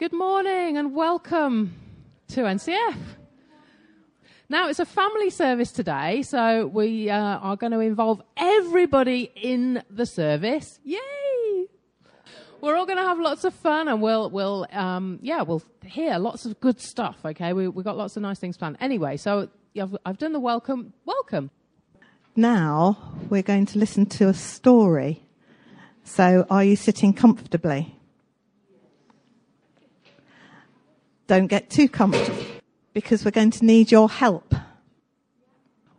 Good 0.00 0.14
morning 0.14 0.78
and 0.78 0.94
welcome 0.94 1.74
to 2.28 2.44
NCF. 2.44 2.96
Now, 4.48 4.70
it's 4.70 4.78
a 4.78 4.86
family 4.86 5.28
service 5.28 5.72
today, 5.72 6.22
so 6.22 6.68
we 6.68 7.10
uh, 7.10 7.18
are 7.18 7.54
going 7.54 7.72
to 7.72 7.80
involve 7.80 8.22
everybody 8.34 9.30
in 9.36 9.82
the 9.90 10.06
service. 10.06 10.80
Yay! 10.84 11.66
We're 12.62 12.76
all 12.76 12.86
going 12.86 12.96
to 12.96 13.04
have 13.04 13.18
lots 13.18 13.44
of 13.44 13.52
fun 13.52 13.88
and 13.88 14.00
we'll, 14.00 14.30
we'll 14.30 14.66
um, 14.72 15.18
yeah, 15.20 15.42
we'll 15.42 15.62
hear 15.84 16.16
lots 16.16 16.46
of 16.46 16.58
good 16.60 16.80
stuff, 16.80 17.18
okay? 17.22 17.52
We, 17.52 17.68
we've 17.68 17.84
got 17.84 17.98
lots 17.98 18.16
of 18.16 18.22
nice 18.22 18.38
things 18.38 18.56
planned. 18.56 18.78
Anyway, 18.80 19.18
so 19.18 19.50
I've, 19.78 19.94
I've 20.06 20.16
done 20.16 20.32
the 20.32 20.40
welcome. 20.40 20.94
Welcome. 21.04 21.50
Now 22.34 23.18
we're 23.28 23.42
going 23.42 23.66
to 23.66 23.78
listen 23.78 24.06
to 24.06 24.28
a 24.28 24.34
story. 24.34 25.24
So 26.04 26.46
are 26.48 26.64
you 26.64 26.76
sitting 26.76 27.12
comfortably? 27.12 27.99
Don't 31.30 31.46
get 31.46 31.70
too 31.70 31.88
comfortable 31.88 32.42
because 32.92 33.24
we're 33.24 33.30
going 33.30 33.52
to 33.52 33.64
need 33.64 33.92
your 33.92 34.08
help. 34.08 34.52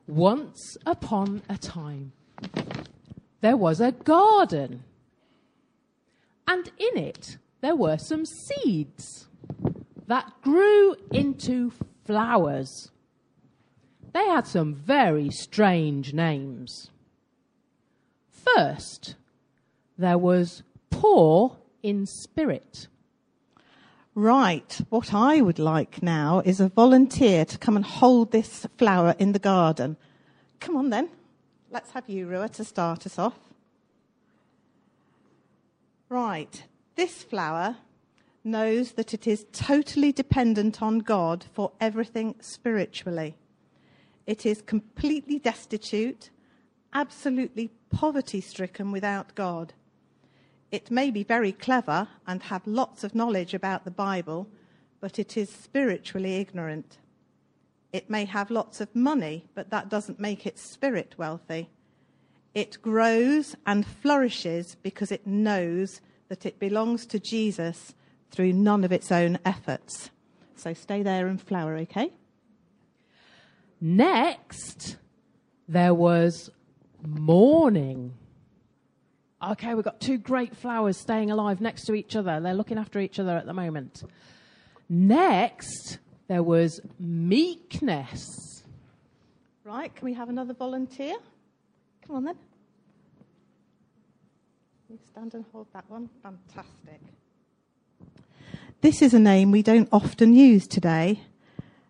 Once 0.05 0.75
upon 0.85 1.41
a 1.47 1.57
time, 1.57 2.11
there 3.39 3.55
was 3.55 3.79
a 3.79 3.93
garden. 3.93 4.83
And 6.45 6.69
in 6.77 6.97
it, 6.97 7.37
there 7.61 7.77
were 7.77 7.97
some 7.97 8.25
seeds 8.25 9.29
that 10.07 10.29
grew 10.41 10.97
into 11.13 11.71
flowers. 12.03 12.91
They 14.11 14.25
had 14.25 14.45
some 14.45 14.75
very 14.75 15.29
strange 15.29 16.13
names. 16.13 16.89
First, 18.29 19.15
there 19.97 20.17
was 20.17 20.63
poor 20.89 21.55
in 21.81 22.05
spirit. 22.05 22.89
Right, 24.13 24.81
what 24.89 25.13
I 25.13 25.39
would 25.39 25.57
like 25.57 26.03
now 26.03 26.41
is 26.43 26.59
a 26.59 26.67
volunteer 26.67 27.45
to 27.45 27.57
come 27.57 27.77
and 27.77 27.85
hold 27.85 28.31
this 28.31 28.67
flower 28.77 29.15
in 29.17 29.31
the 29.31 29.39
garden. 29.39 29.95
Come 30.59 30.75
on 30.75 30.89
then. 30.89 31.09
Let's 31.69 31.91
have 31.91 32.09
you, 32.09 32.27
Rua, 32.27 32.49
to 32.49 32.65
start 32.65 33.05
us 33.05 33.17
off. 33.17 33.39
Right, 36.09 36.63
this 36.95 37.23
flower 37.23 37.77
knows 38.43 38.93
that 38.93 39.13
it 39.13 39.27
is 39.27 39.45
totally 39.53 40.11
dependent 40.11 40.81
on 40.81 40.99
God 40.99 41.45
for 41.53 41.71
everything 41.79 42.35
spiritually. 42.41 43.35
It 44.27 44.45
is 44.45 44.61
completely 44.61 45.39
destitute, 45.39 46.31
absolutely 46.93 47.71
poverty 47.89 48.41
stricken 48.41 48.91
without 48.91 49.35
God. 49.35 49.71
It 50.71 50.89
may 50.89 51.11
be 51.11 51.23
very 51.23 51.51
clever 51.51 52.07
and 52.25 52.43
have 52.43 52.65
lots 52.65 53.03
of 53.03 53.13
knowledge 53.13 53.53
about 53.53 53.83
the 53.83 53.91
Bible, 53.91 54.47
but 55.01 55.19
it 55.19 55.35
is 55.35 55.49
spiritually 55.49 56.37
ignorant. 56.37 56.97
It 57.91 58.09
may 58.09 58.23
have 58.25 58.49
lots 58.49 58.79
of 58.79 58.95
money, 58.95 59.45
but 59.53 59.69
that 59.69 59.89
doesn't 59.89 60.19
make 60.19 60.45
its 60.45 60.61
spirit 60.61 61.15
wealthy. 61.17 61.69
It 62.53 62.81
grows 62.81 63.55
and 63.65 63.85
flourishes 63.85 64.75
because 64.81 65.11
it 65.11 65.27
knows 65.27 65.99
that 66.29 66.45
it 66.45 66.59
belongs 66.59 67.05
to 67.07 67.19
Jesus 67.19 67.93
through 68.29 68.53
none 68.53 68.85
of 68.85 68.93
its 68.93 69.11
own 69.11 69.39
efforts. 69.43 70.09
So 70.55 70.73
stay 70.73 71.03
there 71.03 71.27
and 71.27 71.41
flower, 71.41 71.75
okay? 71.77 72.13
Next, 73.81 74.95
there 75.67 75.93
was 75.93 76.49
mourning. 77.03 78.13
Okay, 79.43 79.73
we've 79.73 79.83
got 79.83 79.99
two 79.99 80.19
great 80.19 80.55
flowers 80.55 80.97
staying 80.97 81.31
alive 81.31 81.61
next 81.61 81.85
to 81.85 81.93
each 81.93 82.15
other. 82.15 82.39
They're 82.39 82.53
looking 82.53 82.77
after 82.77 82.99
each 82.99 83.17
other 83.17 83.35
at 83.35 83.47
the 83.47 83.53
moment. 83.53 84.03
Next, 84.87 85.97
there 86.27 86.43
was 86.43 86.79
meekness. 86.99 88.63
Right, 89.63 89.93
can 89.95 90.05
we 90.05 90.13
have 90.13 90.29
another 90.29 90.53
volunteer? 90.53 91.15
Come 92.05 92.17
on 92.17 92.23
then. 92.25 92.35
You 94.89 94.99
stand 95.09 95.33
and 95.33 95.45
hold 95.51 95.67
that 95.73 95.89
one. 95.89 96.09
Fantastic. 96.21 97.01
This 98.81 99.01
is 99.01 99.13
a 99.13 99.19
name 99.19 99.49
we 99.49 99.63
don't 99.63 99.89
often 99.91 100.33
use 100.33 100.67
today. 100.67 101.21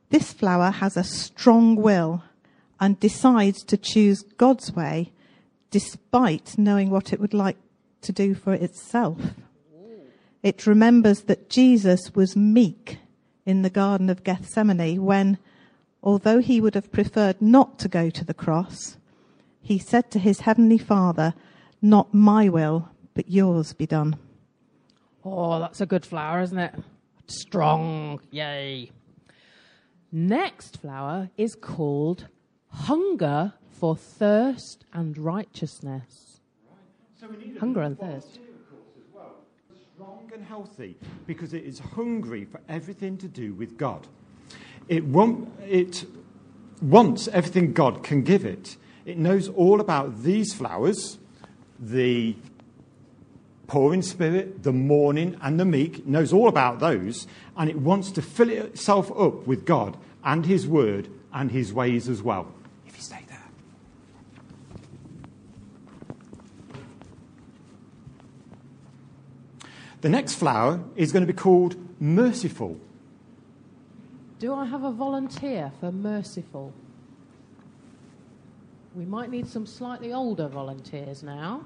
This 0.09 0.31
flower 0.31 0.71
has 0.71 0.95
a 0.95 1.03
strong 1.03 1.75
will 1.75 2.23
and 2.79 2.99
decides 2.99 3.63
to 3.63 3.77
choose 3.77 4.21
God's 4.37 4.73
way 4.73 5.11
despite 5.71 6.57
knowing 6.57 6.89
what 6.89 7.11
it 7.11 7.19
would 7.19 7.33
like 7.33 7.57
to 8.01 8.11
do 8.11 8.35
for 8.35 8.53
itself. 8.53 9.17
It 10.43 10.67
remembers 10.67 11.21
that 11.23 11.49
Jesus 11.49 12.13
was 12.15 12.35
meek 12.35 12.97
in 13.45 13.61
the 13.61 13.69
Garden 13.69 14.09
of 14.09 14.23
Gethsemane 14.23 15.03
when, 15.03 15.37
although 16.03 16.39
he 16.39 16.59
would 16.59 16.75
have 16.75 16.91
preferred 16.91 17.41
not 17.41 17.79
to 17.79 17.87
go 17.87 18.09
to 18.09 18.25
the 18.25 18.33
cross, 18.33 18.97
he 19.61 19.77
said 19.77 20.09
to 20.11 20.19
his 20.19 20.41
heavenly 20.41 20.77
Father, 20.77 21.33
Not 21.81 22.13
my 22.13 22.49
will, 22.49 22.89
but 23.13 23.29
yours 23.29 23.73
be 23.73 23.85
done. 23.85 24.17
Oh, 25.23 25.59
that's 25.59 25.81
a 25.81 25.85
good 25.85 26.05
flower, 26.05 26.41
isn't 26.41 26.57
it? 26.57 26.73
Strong. 27.27 28.21
Yay. 28.31 28.91
Next 30.11 30.81
flower 30.81 31.29
is 31.37 31.55
called 31.55 32.27
hunger 32.67 33.53
for 33.81 33.95
thirst 33.95 34.85
and 34.93 35.17
righteousness. 35.17 36.39
So 37.19 37.27
Hunger 37.59 37.81
and 37.81 37.99
thirst. 37.99 38.39
Well. 39.11 39.37
Strong 39.95 40.29
and 40.35 40.45
healthy 40.45 40.97
because 41.25 41.55
it 41.55 41.63
is 41.63 41.79
hungry 41.79 42.45
for 42.45 42.61
everything 42.69 43.17
to 43.17 43.27
do 43.27 43.55
with 43.55 43.79
God. 43.79 44.07
It, 44.87 45.03
won't, 45.03 45.49
it 45.67 46.05
wants 46.79 47.27
everything 47.29 47.73
God 47.73 48.03
can 48.03 48.21
give 48.21 48.45
it. 48.45 48.77
It 49.03 49.17
knows 49.17 49.49
all 49.49 49.81
about 49.81 50.21
these 50.21 50.53
flowers, 50.53 51.17
the 51.79 52.35
poor 53.65 53.95
in 53.95 54.03
spirit, 54.03 54.61
the 54.61 54.73
mourning, 54.73 55.39
and 55.41 55.59
the 55.59 55.65
meek. 55.65 55.99
It 55.99 56.07
knows 56.07 56.31
all 56.31 56.47
about 56.47 56.77
those, 56.77 57.25
and 57.57 57.67
it 57.67 57.79
wants 57.79 58.11
to 58.11 58.21
fill 58.21 58.51
itself 58.51 59.11
up 59.19 59.47
with 59.47 59.65
God 59.65 59.97
and 60.23 60.45
His 60.45 60.67
Word 60.67 61.07
and 61.33 61.49
His 61.49 61.73
ways 61.73 62.07
as 62.07 62.21
well. 62.21 62.53
The 70.01 70.09
next 70.09 70.35
flower 70.35 70.83
is 70.95 71.11
going 71.11 71.21
to 71.21 71.31
be 71.31 71.37
called 71.37 71.75
merciful. 72.01 72.79
Do 74.39 74.55
I 74.55 74.65
have 74.65 74.83
a 74.83 74.91
volunteer 74.91 75.71
for 75.79 75.91
merciful? 75.91 76.73
We 78.95 79.05
might 79.05 79.29
need 79.29 79.47
some 79.47 79.67
slightly 79.67 80.11
older 80.11 80.47
volunteers 80.47 81.21
now. 81.21 81.63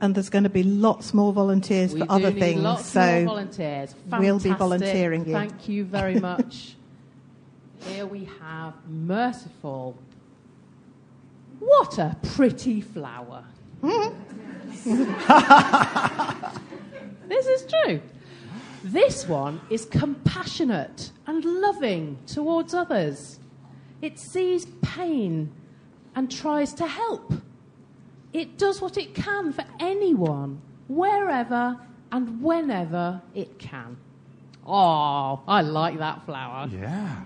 And 0.00 0.14
there's 0.14 0.30
going 0.30 0.44
to 0.44 0.50
be 0.50 0.62
lots 0.62 1.12
more 1.12 1.34
volunteers 1.34 1.92
we 1.92 2.00
for 2.00 2.06
other 2.10 2.32
things. 2.32 2.62
Lots 2.62 2.86
so 2.86 3.00
more 3.00 3.24
volunteers. 3.24 3.92
Fantastic. 3.92 4.18
We'll 4.18 4.38
be 4.38 4.52
volunteering 4.52 5.26
you. 5.26 5.32
Thank 5.32 5.68
you 5.68 5.84
very 5.84 6.18
much. 6.18 6.76
Here 7.86 8.06
we 8.06 8.26
have 8.40 8.72
merciful. 8.88 9.98
What 11.58 11.98
a 11.98 12.16
pretty 12.22 12.80
flower. 12.80 13.44
This 17.30 17.46
is 17.46 17.72
true. 17.72 18.00
This 18.82 19.28
one 19.28 19.60
is 19.70 19.84
compassionate 19.84 21.12
and 21.28 21.44
loving 21.44 22.18
towards 22.26 22.74
others. 22.74 23.38
It 24.02 24.18
sees 24.18 24.66
pain 24.82 25.52
and 26.16 26.28
tries 26.28 26.74
to 26.74 26.88
help. 26.88 27.32
It 28.32 28.58
does 28.58 28.80
what 28.80 28.98
it 28.98 29.14
can 29.14 29.52
for 29.52 29.64
anyone, 29.78 30.60
wherever 30.88 31.78
and 32.10 32.42
whenever 32.42 33.22
it 33.32 33.60
can. 33.60 33.96
Oh, 34.66 35.40
I 35.46 35.60
like 35.62 35.98
that 35.98 36.26
flower. 36.26 36.68
Yeah. 36.68 37.22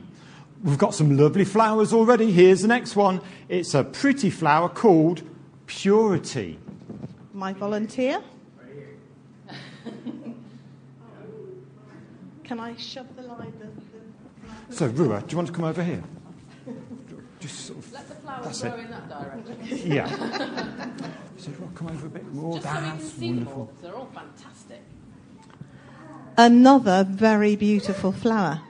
We've 0.63 0.77
got 0.77 0.95
some 0.95 1.17
lovely 1.17 1.47
flowers 1.47 1.95
already. 1.95 2.31
Here's 2.31 2.61
the 2.61 2.69
next 2.69 2.95
one. 2.95 3.23
It's 3.49 3.73
a 3.73 3.83
pretty 3.83 4.29
flower 4.29 4.69
called 4.69 5.23
Purity. 5.67 6.59
My 7.33 7.55
volunteer? 7.55 8.23
Can 12.45 12.61
I 12.61 12.77
shove 12.77 13.17
the 13.17 13.23
line? 13.23 13.53
The, 13.59 13.67
the... 13.67 14.75
So, 14.75 14.87
Rua, 14.87 15.21
do 15.21 15.33
you 15.33 15.37
want 15.37 15.49
to 15.49 15.55
come 15.55 15.65
over 15.65 15.83
here? 15.83 16.03
Just 17.41 17.67
sort 17.67 17.79
of. 17.79 17.93
Let 17.93 18.09
the 18.09 18.15
flowers 18.17 18.63
grow 18.63 18.77
in 18.77 18.91
that 18.91 19.09
direction. 19.09 19.59
yeah. 19.91 20.09
so, 21.37 21.51
Rua, 21.59 21.69
come 21.75 21.89
over 21.89 22.07
a 22.07 22.11
bit 22.11 22.33
more. 22.33 22.55
Just 22.55 22.65
That's 22.65 22.79
so 22.79 22.83
we 22.83 22.89
can 22.99 23.09
see 23.09 23.27
wonderful. 23.29 23.53
them 23.53 23.59
all. 23.59 23.73
They're 23.83 23.97
all 23.97 24.09
fantastic. 24.15 24.83
Another 26.37 27.07
very 27.09 27.55
beautiful 27.55 28.11
flower. 28.13 28.61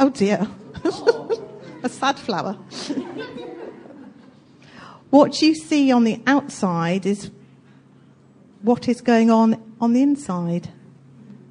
Oh 0.00 0.08
dear. 0.10 0.48
a 1.82 1.88
sad 1.88 2.18
flower. 2.18 2.54
what 5.10 5.42
you 5.42 5.54
see 5.54 5.92
on 5.92 6.04
the 6.04 6.22
outside 6.26 7.04
is 7.04 7.30
what 8.62 8.88
is 8.88 9.00
going 9.00 9.30
on 9.30 9.60
on 9.80 9.92
the 9.92 10.02
inside. 10.02 10.68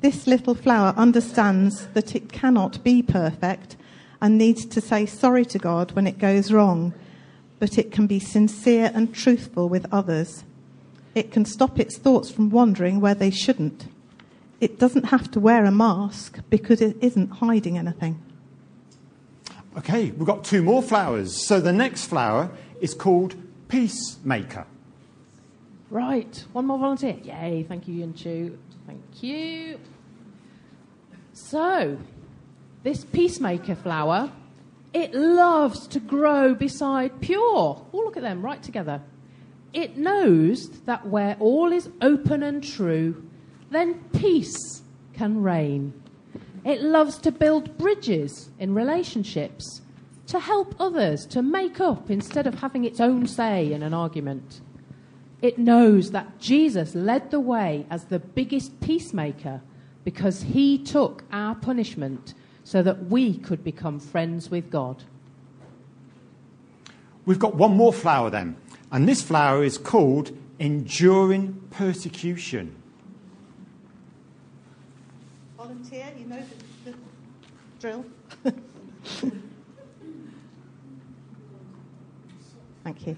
This 0.02 0.26
little 0.26 0.56
flower 0.56 0.94
understands 0.98 1.88
that 1.88 2.16
it 2.16 2.32
cannot 2.32 2.84
be 2.84 3.04
perfect 3.04 3.76
and 4.22 4.38
needs 4.38 4.66
to 4.66 4.82
say 4.82 5.06
sorry 5.06 5.46
to 5.46 5.60
God 5.60 5.92
when 5.92 6.08
it 6.08 6.18
goes 6.18 6.52
wrong, 6.52 6.94
but 7.60 7.78
it 7.78 7.92
can 7.92 8.08
be 8.08 8.20
sincere 8.20 8.92
and 8.94 9.14
truthful 9.14 9.68
with 9.68 9.86
others. 9.92 10.44
It 11.14 11.32
can 11.32 11.46
stop 11.46 11.80
its 11.80 11.98
thoughts 11.98 12.32
from 12.32 12.50
wandering 12.50 13.02
where 13.02 13.16
they 13.16 13.30
shouldn't. 13.30 13.88
It 14.62 14.80
doesn't 14.80 15.06
have 15.06 15.30
to 15.32 15.40
wear 15.40 15.66
a 15.66 15.72
mask 15.72 16.40
because 16.50 16.82
it 16.82 16.96
isn't 17.02 17.30
hiding 17.30 17.78
anything. 17.78 18.22
Okay, 19.78 20.12
we've 20.12 20.28
got 20.28 20.44
two 20.44 20.64
more 20.64 20.82
flowers. 20.82 21.46
So 21.46 21.60
the 21.60 21.74
next 21.74 22.06
flower 22.06 22.52
is 22.80 22.94
called 22.94 23.36
Peacemaker. 23.68 24.66
Right, 25.92 26.46
one 26.54 26.68
more 26.68 26.80
volunteer. 26.80 27.18
Yay, 27.22 27.66
thank 27.68 27.86
you, 27.86 28.06
Yunchu. 28.06 28.58
Thank 28.88 29.22
you. 29.22 29.78
So, 31.34 31.98
this 32.84 33.04
peacemaker 33.04 33.76
flower, 33.76 34.32
it 34.94 35.14
loves 35.14 35.88
to 35.88 36.00
grow 36.00 36.56
beside 36.56 37.20
pure. 37.20 37.42
Oh, 37.42 37.86
look 37.92 38.16
at 38.16 38.24
them, 38.24 38.42
right 38.42 38.64
together. 38.64 39.02
It 39.74 39.98
knows 39.98 40.70
that 40.86 41.08
where 41.08 41.36
all 41.42 41.74
is 41.74 41.90
open 42.02 42.42
and 42.42 42.64
true, 42.64 43.28
then 43.70 44.02
peace 44.14 44.84
can 45.14 45.44
reign. 45.44 45.94
It 46.64 46.84
loves 46.84 47.18
to 47.18 47.34
build 47.34 47.78
bridges 47.78 48.50
in 48.60 48.74
relationships, 48.74 49.82
to 50.28 50.40
help 50.40 50.74
others, 50.80 51.26
to 51.32 51.42
make 51.42 51.82
up 51.82 52.10
instead 52.10 52.48
of 52.48 52.56
having 52.56 52.86
its 52.86 53.02
own 53.02 53.28
say 53.28 53.74
in 53.74 53.84
an 53.84 53.94
argument. 53.94 54.62
It 55.42 55.58
knows 55.58 56.12
that 56.12 56.40
Jesus 56.40 56.94
led 56.94 57.32
the 57.32 57.40
way 57.40 57.86
as 57.90 58.06
the 58.06 58.20
biggest 58.20 58.80
peacemaker 58.80 59.62
because 60.04 60.44
he 60.44 60.78
took 60.78 61.24
our 61.32 61.56
punishment 61.56 62.34
so 62.64 62.84
that 62.84 63.06
we 63.06 63.38
could 63.38 63.64
become 63.64 64.00
friends 64.00 64.52
with 64.52 64.70
God. 64.70 65.04
We've 67.26 67.40
got 67.40 67.56
one 67.56 67.76
more 67.76 67.94
flower 67.94 68.30
then, 68.30 68.56
and 68.92 69.08
this 69.08 69.22
flower 69.22 69.64
is 69.64 69.78
called 69.78 70.32
Enduring 70.60 71.62
Persecution. 71.72 72.76
Volunteer, 75.58 76.12
you 76.18 76.26
know 76.26 76.44
the, 76.86 76.92
the 76.92 76.98
drill. 77.80 78.06
Thank 82.84 83.08
you. 83.08 83.16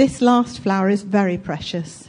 This 0.00 0.22
last 0.22 0.60
flower 0.60 0.88
is 0.88 1.02
very 1.02 1.36
precious. 1.36 2.08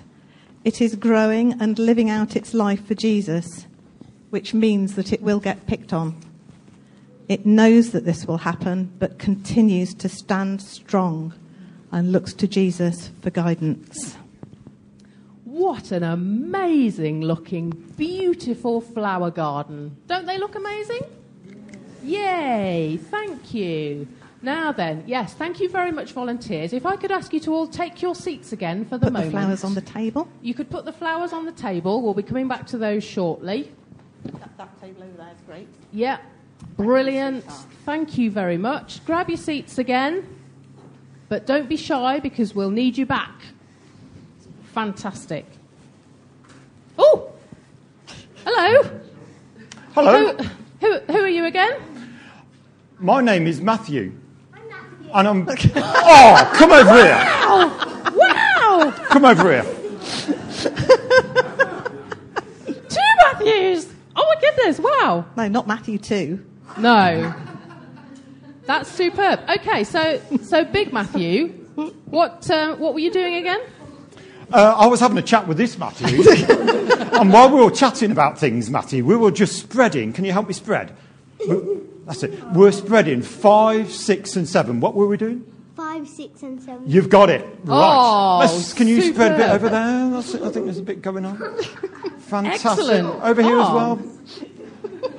It 0.64 0.80
is 0.80 0.96
growing 0.96 1.62
and 1.62 1.78
living 1.78 2.10
out 2.10 2.38
its 2.38 2.54
life 2.54 2.88
for 2.88 2.96
Jesus, 2.96 3.68
which 4.30 4.54
means 4.54 4.96
that 4.96 5.12
it 5.12 5.22
will 5.22 5.42
get 5.42 5.68
picked 5.68 5.92
on. 5.92 6.16
It 7.28 7.46
knows 7.46 7.92
that 7.92 8.06
this 8.06 8.26
will 8.26 8.38
happen, 8.38 8.94
but 8.98 9.20
continues 9.20 9.94
to 9.96 10.08
stand 10.08 10.62
strong 10.62 11.34
and 11.92 12.14
looks 12.14 12.34
to 12.36 12.48
Jesus 12.48 13.12
for 13.22 13.30
guidance. 13.30 14.16
What 15.44 15.92
an 15.92 16.04
amazing 16.04 17.20
looking, 17.20 17.72
beautiful 17.98 18.80
flower 18.80 19.32
garden. 19.32 19.98
Don't 20.08 20.28
they 20.28 20.38
look 20.38 20.56
amazing? 20.56 21.02
Yay, 22.04 23.02
thank 23.12 23.54
you. 23.54 24.08
Now 24.44 24.72
then, 24.72 25.04
yes, 25.06 25.34
thank 25.36 25.60
you 25.60 25.70
very 25.70 25.92
much, 25.92 26.14
volunteers. 26.14 26.74
If 26.74 26.86
I 26.86 26.96
could 26.96 27.12
ask 27.12 27.32
you 27.32 27.40
to 27.42 27.54
all 27.54 27.68
take 27.68 28.02
your 28.02 28.16
seats 28.16 28.52
again 28.52 28.86
for 28.86 28.98
the 28.98 29.06
Put 29.08 29.14
moment. 29.14 29.32
the 29.32 29.38
flowers 29.38 29.64
on 29.64 29.76
the 29.76 29.82
table. 29.82 30.28
You 30.42 30.56
could 30.56 30.70
put 30.70 30.84
the 30.86 30.92
flowers 30.94 31.32
on 31.32 31.46
the 31.46 31.52
table. 31.52 32.02
We'll 32.02 32.16
be 32.16 32.24
coming 32.24 32.48
back 32.48 32.66
to 32.68 32.78
those 32.80 33.04
shortly. 33.04 33.72
That, 34.26 34.58
that 34.58 34.82
table 34.82 35.04
over 35.04 35.18
there 35.18 35.32
is 35.32 35.42
great. 35.46 35.68
Yeah, 35.92 36.18
brilliant. 36.76 37.46
Thank 37.86 38.18
you 38.18 38.32
very 38.32 38.58
much. 38.58 39.06
Grab 39.06 39.30
your 39.30 39.38
seats 39.38 39.78
again, 39.78 40.28
but 41.30 41.46
don't 41.46 41.70
be 41.70 41.78
shy 41.78 42.20
because 42.20 42.56
we'll 42.56 42.72
need 42.72 42.98
you 42.98 43.06
back. 43.06 43.36
Fantastic. 44.74 45.46
Oh, 46.98 47.32
hello. 48.44 48.90
Hello, 49.94 50.34
Who, 50.34 50.44
who, 50.80 51.00
who 51.00 51.20
are 51.20 51.28
you 51.30 51.46
again? 51.46 51.74
my 53.00 53.22
name 53.22 53.46
is 53.46 53.62
Matthew. 53.62 54.14
And 55.14 55.28
I'm. 55.28 55.48
Oh, 56.14 56.52
come 56.56 56.72
over 56.72 56.94
here. 56.94 57.26
Wow, 58.14 58.92
Come 59.10 59.26
over 59.26 59.52
here. 59.52 59.64
two 62.90 63.08
Matthews. 63.24 63.88
Oh 64.16 64.26
my 64.28 64.36
goodness! 64.42 64.80
Wow. 64.80 65.26
No, 65.38 65.48
not 65.48 65.68
Matthew 65.68 65.98
2. 65.98 66.46
No. 66.78 67.34
That's 68.66 68.90
superb. 68.92 69.40
Okay, 69.50 69.84
so 69.84 70.22
so 70.44 70.64
Big 70.66 70.94
Matthew, 70.94 71.48
what 72.06 72.50
uh, 72.50 72.76
what 72.76 72.94
were 72.94 73.00
you 73.00 73.12
doing 73.12 73.36
again? 73.36 73.62
Uh, 74.52 74.76
I 74.78 74.88
was 74.88 75.00
having 75.00 75.18
a 75.18 75.22
chat 75.22 75.48
with 75.48 75.58
this 75.58 75.78
Matthew. 75.78 76.08
and 77.20 77.32
while 77.32 77.50
we 77.50 77.64
were 77.64 77.72
chatting 77.72 78.12
about 78.12 78.38
things, 78.38 78.70
Matthew, 78.70 79.06
we 79.06 79.16
were 79.16 79.32
just 79.32 79.58
spreading. 79.58 80.12
Can 80.12 80.26
you 80.26 80.34
help 80.34 80.48
me 80.48 80.54
spread? 80.54 80.94
We- 81.48 81.80
That's 82.06 82.24
it. 82.24 82.44
We're 82.54 82.72
spreading 82.72 83.22
five, 83.22 83.92
six, 83.92 84.36
and 84.36 84.48
seven. 84.48 84.80
What 84.80 84.96
were 84.96 85.08
we 85.08 85.18
doing? 85.18 85.46
Five, 85.76 86.08
six, 86.08 86.44
and 86.44 86.62
seven. 86.62 86.84
You've 86.86 87.10
got 87.10 87.30
it. 87.30 87.42
Right. 87.64 87.70
Oh, 87.70 88.40
Let's, 88.42 88.74
can 88.74 88.88
you 88.88 89.02
spread 89.02 89.34
a 89.34 89.38
bit 89.38 89.50
over 89.50 89.70
there? 89.70 90.10
That's 90.10 90.34
it. 90.34 90.42
I 90.42 90.50
think 90.50 90.66
there's 90.66 90.78
a 90.80 90.84
bit 90.84 91.02
going 91.02 91.26
on. 91.26 91.38
Fantastic. 92.20 92.66
Excellent. 92.66 93.24
Over 93.24 93.42
here 93.42 93.60
as 93.60 93.68
Oh. 93.70 93.76
well. 93.76 94.00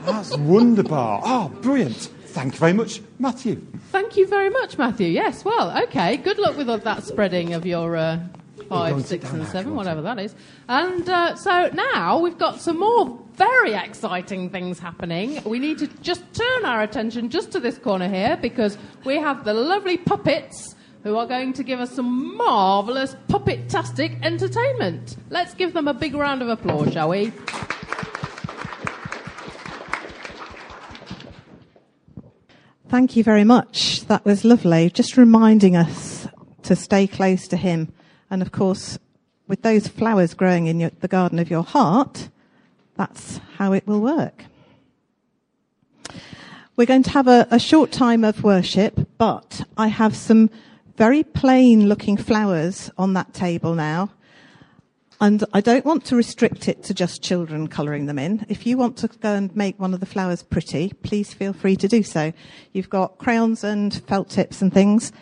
That's 0.04 0.36
wonderful. 0.36 1.20
Oh, 1.24 1.48
brilliant. 1.60 1.96
Thank 1.96 2.54
you 2.54 2.58
very 2.60 2.72
much, 2.72 3.00
Matthew. 3.18 3.56
Thank 3.90 4.16
you 4.16 4.26
very 4.26 4.50
much, 4.50 4.78
Matthew. 4.78 5.08
Yes, 5.08 5.44
well, 5.44 5.76
okay. 5.84 6.16
Good 6.16 6.38
luck 6.38 6.56
with 6.56 6.68
all 6.70 6.78
that 6.78 7.04
spreading 7.04 7.52
of 7.54 7.66
your 7.66 7.96
uh, 7.96 8.20
five, 8.68 9.04
six, 9.06 9.30
and 9.30 9.46
seven, 9.48 9.74
whatever 9.74 10.00
that 10.02 10.18
is. 10.18 10.34
And 10.68 11.08
uh, 11.08 11.36
so 11.36 11.70
now 11.74 12.18
we've 12.18 12.38
got 12.38 12.60
some 12.60 12.78
more 12.78 13.18
very 13.34 13.74
exciting 13.74 14.50
things 14.50 14.78
happening. 14.78 15.42
We 15.44 15.58
need 15.58 15.78
to 15.78 15.86
just 16.02 16.22
turn 16.34 16.64
our 16.64 16.82
attention 16.82 17.30
just 17.30 17.52
to 17.52 17.60
this 17.60 17.78
corner 17.78 18.08
here 18.08 18.38
because 18.40 18.78
we 19.04 19.16
have 19.16 19.44
the 19.44 19.54
lovely 19.54 19.96
puppets 19.96 20.74
who 21.02 21.16
are 21.16 21.26
going 21.26 21.52
to 21.54 21.64
give 21.64 21.80
us 21.80 21.90
some 21.92 22.36
marvellous 22.36 23.16
puppet-tastic 23.28 24.18
entertainment. 24.22 25.16
Let's 25.30 25.54
give 25.54 25.72
them 25.72 25.88
a 25.88 25.94
big 25.94 26.14
round 26.14 26.42
of 26.42 26.48
applause, 26.48 26.92
shall 26.92 27.08
we? 27.08 27.32
Thank 32.88 33.16
you 33.16 33.24
very 33.24 33.44
much. 33.44 34.02
That 34.06 34.24
was 34.24 34.44
lovely. 34.44 34.90
Just 34.90 35.16
reminding 35.16 35.74
us 35.76 36.28
to 36.64 36.76
stay 36.76 37.06
close 37.06 37.48
to 37.48 37.56
Him. 37.56 37.92
And 38.30 38.42
of 38.42 38.52
course, 38.52 38.98
with 39.48 39.62
those 39.62 39.88
flowers 39.88 40.34
growing 40.34 40.66
in 40.66 40.78
your, 40.78 40.90
the 41.00 41.08
garden 41.08 41.38
of 41.38 41.50
your 41.50 41.62
heart, 41.62 42.28
that's 42.96 43.40
how 43.56 43.72
it 43.72 43.86
will 43.86 44.00
work. 44.00 44.44
We're 46.76 46.86
going 46.86 47.02
to 47.04 47.10
have 47.10 47.28
a, 47.28 47.46
a 47.50 47.58
short 47.58 47.92
time 47.92 48.24
of 48.24 48.42
worship, 48.42 49.06
but 49.18 49.62
I 49.76 49.88
have 49.88 50.16
some 50.16 50.50
very 50.96 51.22
plain 51.22 51.88
looking 51.88 52.16
flowers 52.16 52.90
on 52.96 53.12
that 53.14 53.34
table 53.34 53.74
now. 53.74 54.10
And 55.20 55.44
I 55.52 55.60
don't 55.60 55.84
want 55.84 56.04
to 56.06 56.16
restrict 56.16 56.66
it 56.68 56.82
to 56.84 56.94
just 56.94 57.22
children 57.22 57.68
colouring 57.68 58.06
them 58.06 58.18
in. 58.18 58.44
If 58.48 58.66
you 58.66 58.76
want 58.76 58.96
to 58.98 59.08
go 59.08 59.34
and 59.34 59.54
make 59.54 59.78
one 59.78 59.94
of 59.94 60.00
the 60.00 60.06
flowers 60.06 60.42
pretty, 60.42 60.92
please 61.04 61.32
feel 61.32 61.52
free 61.52 61.76
to 61.76 61.86
do 61.86 62.02
so. 62.02 62.32
You've 62.72 62.90
got 62.90 63.18
crayons 63.18 63.62
and 63.62 63.94
felt 64.08 64.30
tips 64.30 64.60
and 64.60 64.72
things, 64.72 65.12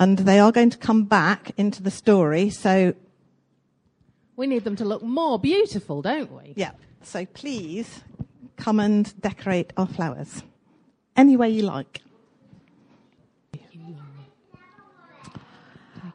and 0.00 0.18
they 0.18 0.40
are 0.40 0.50
going 0.50 0.70
to 0.70 0.78
come 0.78 1.04
back 1.04 1.52
into 1.56 1.84
the 1.84 1.90
story. 1.90 2.50
So, 2.50 2.94
We 4.34 4.48
need 4.48 4.64
them 4.64 4.74
to 4.76 4.84
look 4.84 5.02
more 5.04 5.38
beautiful, 5.38 6.02
don't 6.02 6.32
we? 6.32 6.54
yeah. 6.56 6.72
So 7.02 7.26
please 7.26 8.02
come 8.56 8.80
and 8.80 9.18
decorate 9.20 9.72
our 9.76 9.86
flowers 9.86 10.42
any 11.16 11.36
way 11.36 11.48
you 11.50 11.62
like. 11.62 12.02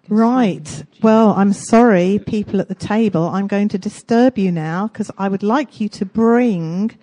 Right. 0.10 0.86
Well, 1.02 1.30
I'm 1.30 1.54
sorry, 1.54 2.20
people 2.20 2.60
at 2.60 2.68
the 2.68 2.76
table. 2.76 3.30
I'm 3.30 3.48
going 3.48 3.70
to 3.70 3.78
disturb 3.78 4.38
you 4.38 4.52
now 4.52 4.88
because 4.88 5.10
I 5.18 5.30
would 5.30 5.44
like 5.44 5.80
you 5.80 5.88
to 5.90 6.06
bring 6.06 6.98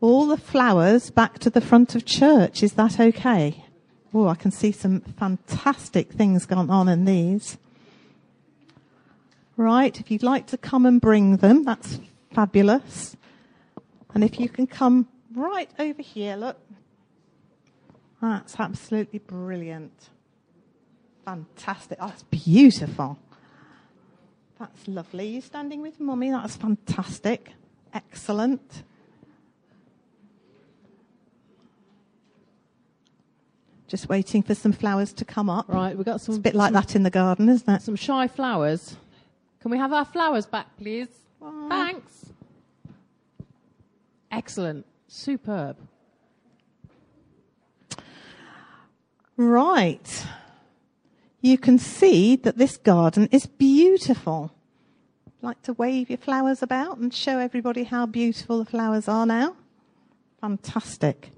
all 0.00 0.26
the 0.26 0.38
flowers 0.38 1.10
back 1.10 1.38
to 1.40 1.50
the 1.50 1.60
front 1.60 1.94
of 1.94 2.06
church. 2.06 2.62
Is 2.62 2.72
that 2.72 2.98
okay? 2.98 3.64
Oh, 4.14 4.26
I 4.26 4.34
can 4.34 4.50
see 4.50 4.72
some 4.72 5.00
fantastic 5.00 6.10
things 6.12 6.46
going 6.46 6.70
on 6.70 6.88
in 6.88 7.04
these. 7.04 7.58
Right. 9.56 10.00
If 10.00 10.10
you'd 10.10 10.22
like 10.22 10.46
to 10.48 10.56
come 10.56 10.86
and 10.86 11.00
bring 11.00 11.36
them, 11.36 11.64
that's 11.64 12.00
fabulous. 12.32 13.16
And 14.14 14.24
if 14.24 14.40
you 14.40 14.48
can 14.48 14.66
come 14.66 15.08
right 15.34 15.70
over 15.78 16.02
here, 16.02 16.36
look. 16.36 16.56
That's 18.20 18.58
absolutely 18.58 19.20
brilliant. 19.20 20.10
Fantastic. 21.24 21.98
Oh, 22.00 22.08
it's 22.08 22.24
beautiful. 22.24 23.18
That's 24.58 24.88
lovely. 24.88 25.26
You 25.26 25.40
standing 25.40 25.80
with 25.80 25.98
mummy? 26.00 26.30
That's 26.30 26.56
fantastic. 26.56 27.52
Excellent. 27.94 28.82
Just 33.88 34.08
waiting 34.08 34.42
for 34.42 34.54
some 34.54 34.72
flowers 34.72 35.12
to 35.14 35.24
come 35.24 35.50
up. 35.50 35.68
Right, 35.68 35.96
we've 35.96 36.04
got 36.04 36.16
It's 36.16 36.28
a 36.28 36.38
bit 36.38 36.54
like 36.54 36.72
some, 36.72 36.74
that 36.74 36.94
in 36.94 37.02
the 37.02 37.10
garden, 37.10 37.48
isn't 37.48 37.68
it? 37.68 37.82
some 37.82 37.96
shy 37.96 38.28
flowers. 38.28 38.96
Can 39.60 39.70
we 39.70 39.78
have 39.78 39.92
our 39.92 40.04
flowers 40.04 40.46
back, 40.46 40.76
please? 40.76 41.08
Thanks. 41.68 42.26
Excellent. 44.30 44.86
Superb. 45.08 45.76
Right. 49.36 50.26
You 51.40 51.56
can 51.56 51.78
see 51.78 52.36
that 52.36 52.58
this 52.58 52.76
garden 52.76 53.28
is 53.32 53.46
beautiful. 53.46 54.52
Like 55.42 55.62
to 55.62 55.72
wave 55.72 56.10
your 56.10 56.18
flowers 56.18 56.62
about 56.62 56.98
and 56.98 57.12
show 57.14 57.38
everybody 57.38 57.84
how 57.84 58.04
beautiful 58.04 58.58
the 58.58 58.70
flowers 58.70 59.08
are 59.08 59.24
now? 59.24 59.56
Fantastic. 60.40 61.30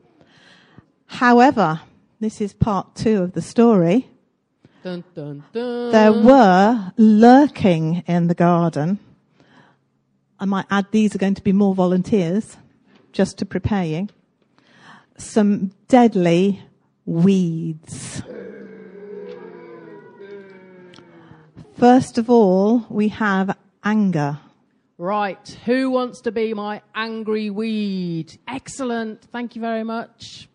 However, 1.07 1.81
this 2.19 2.41
is 2.41 2.53
part 2.53 2.97
two 2.97 3.23
of 3.23 3.33
the 3.33 3.43
story. 3.43 4.09
Dun, 4.83 5.05
dun, 5.15 5.45
dun. 5.53 5.93
There 5.93 6.13
were 6.13 6.93
lurking 6.97 8.03
in 8.09 8.27
the 8.27 8.35
garden. 8.35 8.99
I 10.43 10.45
might 10.45 10.67
add 10.73 10.87
these 10.91 11.15
are 11.15 11.19
going 11.19 11.37
to 11.37 11.43
be 11.43 11.53
more 11.53 11.73
volunteers, 11.73 12.57
just 13.13 13.39
to 13.39 13.47
prepare 13.47 13.85
you. 13.85 14.09
Some 15.17 15.71
deadly 15.87 16.61
weeds. 17.07 18.25
First 21.79 22.19
of 22.19 22.29
all, 22.29 22.85
we 22.89 23.07
have 23.07 23.57
anger. 23.85 24.41
Right, 24.99 25.49
who 25.65 25.91
wants 25.91 26.21
to 26.23 26.33
be 26.33 26.55
my 26.55 26.83
angry 26.93 27.49
weed? 27.49 28.37
Excellent. 28.49 29.23
Thank 29.31 29.55
you 29.55 29.61
very 29.61 29.85
much. 29.85 30.49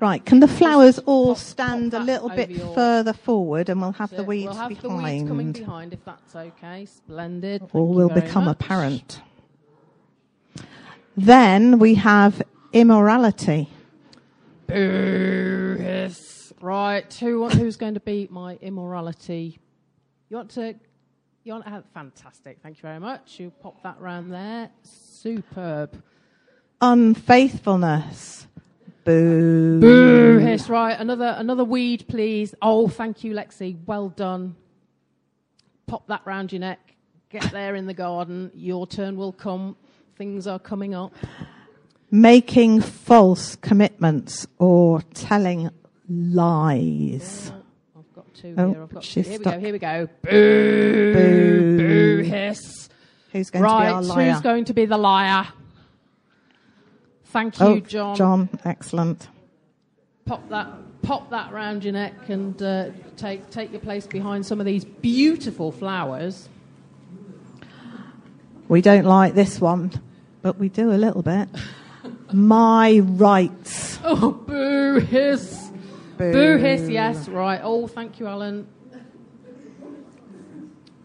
Right, 0.00 0.24
can 0.24 0.40
the 0.40 0.48
flowers 0.48 0.98
all 1.00 1.34
stand 1.34 1.92
a 1.92 2.00
little 2.00 2.30
bit 2.30 2.50
your- 2.50 2.74
further 2.74 3.12
forward 3.12 3.68
and 3.68 3.82
we'll 3.82 3.92
have 3.92 4.10
the 4.10 4.24
weeds 4.24 4.46
we'll 4.46 4.54
have 4.54 4.68
behind? 4.70 4.82
the 4.82 5.04
weeds 5.04 5.28
coming 5.28 5.52
behind 5.52 5.92
if 5.92 6.02
that's 6.06 6.34
okay. 6.34 6.86
Splendid. 6.86 7.60
Thank 7.60 7.74
all 7.74 7.88
will 7.88 8.08
become 8.08 8.46
much. 8.46 8.56
apparent. 8.56 9.20
Then 11.16 11.78
we 11.78 11.96
have 11.96 12.42
immorality. 12.72 13.68
Boo, 14.66 15.76
hiss. 15.78 16.52
Right, 16.62 17.12
who 17.14 17.48
who's 17.48 17.76
going 17.76 17.94
to 17.94 18.00
be 18.00 18.26
my 18.30 18.56
immorality? 18.62 19.58
You 20.30 20.36
want 20.36 20.50
to? 20.52 20.74
You 21.44 21.52
want 21.52 21.64
to 21.64 21.70
have 21.70 21.84
fantastic. 21.92 22.58
Thank 22.62 22.78
you 22.78 22.82
very 22.82 23.00
much. 23.00 23.40
You 23.40 23.50
pop 23.50 23.82
that 23.82 24.00
round 24.00 24.32
there. 24.32 24.70
Superb. 24.82 26.02
Unfaithfulness. 26.80 28.46
Boo. 29.04 29.80
Boo, 29.80 30.38
hiss. 30.38 30.68
Right, 30.68 30.98
another 30.98 31.34
another 31.36 31.64
weed, 31.64 32.06
please. 32.08 32.54
Oh, 32.60 32.88
thank 32.88 33.24
you, 33.24 33.32
Lexi. 33.32 33.76
Well 33.86 34.08
done. 34.08 34.56
Pop 35.86 36.06
that 36.08 36.22
round 36.24 36.52
your 36.52 36.60
neck. 36.60 36.78
Get 37.30 37.42
there 37.52 37.74
in 37.74 37.86
the 37.86 37.94
garden. 37.94 38.50
Your 38.54 38.86
turn 38.86 39.16
will 39.16 39.32
come. 39.32 39.76
Things 40.16 40.46
are 40.46 40.58
coming 40.58 40.94
up. 40.94 41.14
Making 42.10 42.80
false 42.80 43.56
commitments 43.56 44.46
or 44.58 45.00
telling 45.14 45.70
lies. 46.08 47.52
I've 47.96 48.12
got 48.14 48.34
two 48.34 48.54
Oh, 48.58 48.72
here. 48.72 48.82
I've 48.82 48.92
got 48.92 49.02
two. 49.02 49.22
Here 49.22 49.34
oh, 49.34 49.38
we 49.38 49.44
go. 49.44 49.60
Here 49.60 49.72
we 49.72 49.78
go. 49.78 50.08
Boo, 50.22 51.12
Boo. 51.14 51.78
boo, 51.78 52.22
hiss. 52.24 52.88
Who's 53.32 53.50
going 53.50 53.62
right, 53.62 53.84
to 53.84 53.90
be 53.90 53.94
our 53.94 54.02
liar? 54.02 54.32
who's 54.32 54.42
going 54.42 54.64
to 54.66 54.74
be 54.74 54.86
the 54.86 54.98
liar? 54.98 55.46
Thank 57.30 57.60
you, 57.60 57.66
oh, 57.66 57.80
John. 57.80 58.16
John, 58.16 58.48
excellent. 58.64 59.28
Pop 60.24 60.48
that, 60.48 60.68
pop 61.02 61.30
that 61.30 61.52
round 61.52 61.84
your 61.84 61.92
neck, 61.92 62.28
and 62.28 62.60
uh, 62.60 62.90
take 63.16 63.50
take 63.50 63.70
your 63.70 63.80
place 63.80 64.06
behind 64.06 64.44
some 64.44 64.58
of 64.58 64.66
these 64.66 64.84
beautiful 64.84 65.70
flowers. 65.70 66.48
We 68.68 68.82
don't 68.82 69.04
like 69.04 69.34
this 69.34 69.60
one, 69.60 69.92
but 70.42 70.58
we 70.58 70.68
do 70.68 70.90
a 70.90 70.98
little 70.98 71.22
bit. 71.22 71.48
My 72.32 72.98
rights. 72.98 74.00
Oh, 74.02 74.32
boo 74.32 74.98
hiss, 74.98 75.70
boo 76.16 76.56
hiss. 76.56 76.88
Yes, 76.88 77.28
right. 77.28 77.60
Oh, 77.62 77.86
thank 77.86 78.18
you, 78.18 78.26
Alan. 78.26 78.66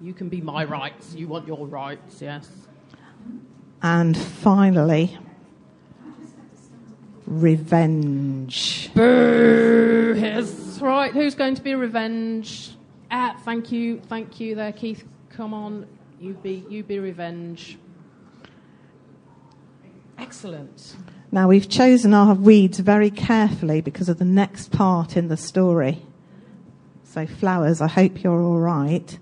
You 0.02 0.14
can 0.14 0.30
be 0.30 0.42
my 0.42 0.64
rights. 0.66 1.16
You 1.16 1.28
want 1.28 1.48
your 1.48 1.66
rights, 1.66 2.22
yes. 2.22 2.48
And 3.82 4.16
finally, 4.16 5.18
revenge. 7.26 8.90
Boo 8.94 10.14
hiss. 10.14 10.80
Right, 10.82 11.12
who's 11.12 11.36
going 11.36 11.56
to 11.56 11.62
be 11.62 11.76
revenge? 11.76 12.72
Ah, 13.10 13.36
thank 13.44 13.72
you, 13.72 14.00
thank 14.08 14.40
you 14.40 14.56
there, 14.56 14.72
Keith. 14.72 15.04
Come 15.30 15.54
on, 15.54 15.88
you 16.20 16.34
be 16.34 16.66
you 16.70 16.84
be 16.84 17.00
revenge. 17.00 17.78
Excellent. 20.18 20.96
Now, 21.32 21.50
we've 21.50 21.68
chosen 21.68 22.14
our 22.14 22.34
weeds 22.34 22.80
very 22.80 23.10
carefully 23.10 23.82
because 23.82 24.08
of 24.08 24.20
the 24.20 24.26
next 24.26 24.72
part 24.72 25.18
in 25.18 25.28
the 25.28 25.36
story. 25.36 26.02
So, 27.04 27.26
flowers, 27.26 27.82
I 27.82 27.88
hope 27.88 28.24
you're 28.24 28.42
all 28.42 28.60
right, 28.60 29.20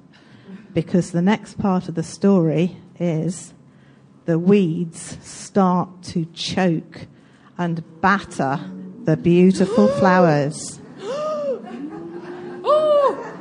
because 0.74 1.12
the 1.12 1.22
next 1.22 1.58
part 1.58 1.90
of 1.90 1.96
the 1.96 2.04
story 2.04 2.78
is 3.00 3.54
the 4.26 4.38
weeds 4.38 5.18
start 5.22 6.04
to 6.04 6.26
choke 6.26 7.08
and 7.58 7.84
batter 8.02 8.60
the 9.04 9.18
beautiful 9.18 9.88
flowers. 10.00 10.80
Oh! 12.66 13.36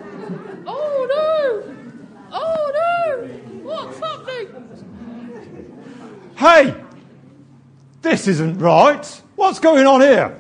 Oh 0.66 1.07
no! 1.11 1.75
Oh 2.33 2.71
no! 2.75 3.28
What's 3.62 3.99
happening? 4.00 4.49
Hey! 6.37 6.75
This 8.02 8.26
isn't 8.28 8.59
right. 8.59 9.23
What's 9.37 9.59
going 9.61 9.87
on 9.87 10.00
here? 10.00 10.37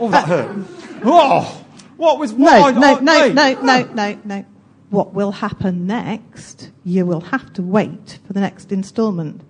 Oh, 0.00 0.08
that 0.10 0.24
uh, 0.24 0.26
hurt. 0.26 0.66
Oh! 1.04 1.64
What 1.98 2.18
was 2.18 2.32
No, 2.32 2.46
why- 2.62 2.70
no, 2.72 2.98
no, 3.00 3.20
hey. 3.28 3.32
no, 3.34 3.60
no, 3.60 3.84
no, 3.92 4.18
no. 4.24 4.44
What 4.90 5.12
will 5.14 5.32
happen 5.32 5.86
next? 5.86 6.70
You 6.84 7.04
will 7.06 7.20
have 7.20 7.52
to 7.54 7.62
wait 7.62 8.18
for 8.26 8.32
the 8.32 8.40
next 8.40 8.72
instalment. 8.72 9.42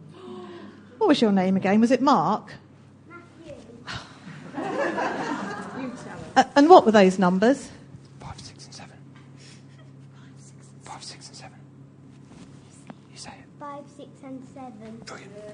What 0.98 1.06
was 1.08 1.20
your 1.20 1.32
name 1.32 1.56
again? 1.56 1.80
Was 1.80 1.90
it 1.92 2.00
Mark? 2.02 2.52
Uh, 6.36 6.44
and 6.56 6.68
what 6.68 6.84
were 6.86 6.92
those 6.92 7.18
numbers? 7.18 7.70
Five, 8.20 8.40
six, 8.40 8.64
and 8.66 8.74
seven. 8.74 8.96
Five, 10.82 11.02
six, 11.04 11.28
and 11.28 11.36
seven. 11.36 11.58
You 13.10 13.16
say 13.18 13.30
it. 13.30 13.44
Five, 13.60 13.84
six, 13.96 14.08
and 14.24 14.42
seven. 14.54 15.02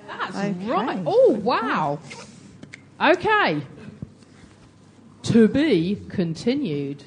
That's 0.06 0.36
Okay. 0.36 0.52
right. 0.70 1.02
Oh 1.06 1.38
wow. 1.42 1.98
Okay. 3.00 3.62
To 5.24 5.48
be 5.48 6.00
continued. 6.08 7.04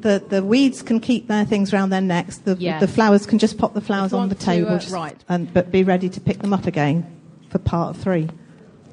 The, 0.00 0.24
the 0.26 0.42
weeds 0.42 0.80
can 0.80 0.98
keep 1.00 1.26
their 1.26 1.44
things 1.44 1.74
around 1.74 1.90
their 1.90 2.00
necks. 2.00 2.38
The, 2.38 2.56
Yes. 2.58 2.80
the 2.80 2.88
flowers 2.88 3.26
can 3.26 3.38
just 3.38 3.58
pop 3.58 3.74
the 3.74 3.82
flowers 3.82 4.14
on 4.14 4.28
the 4.30 4.34
want 4.34 4.40
to, 4.40 4.46
table. 4.46 4.68
uh, 4.70 4.78
just- 4.78 4.92
right. 4.94 5.16
And, 5.28 5.52
but 5.52 5.70
be 5.70 5.84
ready 5.84 6.08
to 6.08 6.20
pick 6.20 6.38
them 6.38 6.54
up 6.54 6.66
again 6.66 7.04
for 7.50 7.58
part 7.58 7.96
three. 7.96 8.30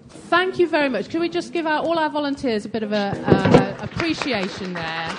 Thank 0.10 0.58
you 0.60 0.68
very 0.68 0.90
much. 0.90 1.10
Can 1.10 1.20
we 1.20 1.30
just 1.30 1.52
give 1.52 1.66
our, 1.66 1.84
all 1.84 2.00
our 2.00 2.10
volunteers 2.10 2.66
a 2.66 2.70
bit 2.70 2.84
of 2.84 2.94
a 2.94 3.14
uh, 3.26 3.78
appreciation 3.82 4.74
there? 4.74 5.18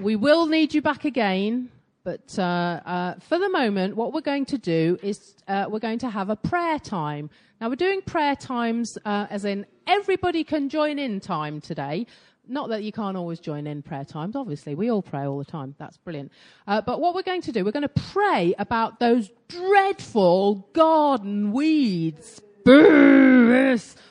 We 0.00 0.16
will 0.16 0.46
need 0.46 0.72
you 0.72 0.82
back 0.82 1.04
again, 1.04 1.68
but 2.04 2.38
uh, 2.38 2.42
uh, 2.42 3.14
for 3.20 3.38
the 3.38 3.48
moment, 3.48 3.96
what 3.96 4.12
we're 4.12 4.20
going 4.20 4.46
to 4.46 4.58
do 4.58 4.98
is 5.02 5.34
uh, 5.48 5.66
we're 5.68 5.80
going 5.80 5.98
to 5.98 6.10
have 6.10 6.30
a 6.30 6.36
prayer 6.36 6.78
time. 6.78 7.28
Now, 7.60 7.68
we're 7.68 7.76
doing 7.76 8.02
prayer 8.02 8.36
times 8.36 8.96
uh, 9.04 9.26
as 9.28 9.44
in 9.44 9.66
everybody 9.86 10.44
can 10.44 10.68
join 10.68 10.98
in 10.98 11.20
time 11.20 11.60
today. 11.60 12.06
Not 12.48 12.70
that 12.70 12.82
you 12.82 12.90
can't 12.90 13.16
always 13.16 13.38
join 13.38 13.66
in 13.66 13.82
prayer 13.82 14.04
times, 14.04 14.34
obviously. 14.34 14.74
We 14.74 14.90
all 14.90 15.02
pray 15.02 15.24
all 15.24 15.38
the 15.38 15.44
time. 15.44 15.74
That's 15.78 15.96
brilliant. 15.98 16.32
Uh, 16.66 16.80
but 16.80 17.00
what 17.00 17.14
we're 17.14 17.22
going 17.22 17.42
to 17.42 17.52
do, 17.52 17.64
we're 17.64 17.70
going 17.70 17.82
to 17.82 17.88
pray 17.88 18.54
about 18.58 18.98
those 18.98 19.30
dreadful 19.48 20.68
garden 20.72 21.52
weeds. 21.52 22.40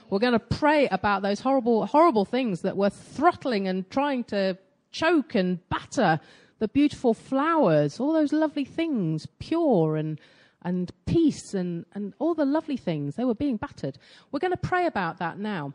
We're 0.09 0.19
going 0.19 0.33
to 0.33 0.39
pray 0.39 0.87
about 0.87 1.21
those 1.21 1.39
horrible, 1.39 1.85
horrible 1.85 2.25
things 2.25 2.61
that 2.61 2.77
were 2.77 2.89
throttling 2.89 3.67
and 3.67 3.89
trying 3.89 4.23
to 4.25 4.57
choke 4.91 5.35
and 5.35 5.59
batter 5.69 6.19
the 6.59 6.67
beautiful 6.67 7.13
flowers, 7.13 7.99
all 7.99 8.13
those 8.13 8.33
lovely 8.33 8.65
things, 8.65 9.27
pure 9.39 9.95
and, 9.95 10.19
and 10.61 10.91
peace 11.05 11.53
and, 11.53 11.85
and 11.93 12.13
all 12.19 12.33
the 12.33 12.45
lovely 12.45 12.77
things. 12.77 13.15
They 13.15 13.25
were 13.25 13.35
being 13.35 13.57
battered. 13.57 13.97
We're 14.31 14.39
going 14.39 14.51
to 14.51 14.57
pray 14.57 14.85
about 14.85 15.19
that 15.19 15.39
now. 15.39 15.73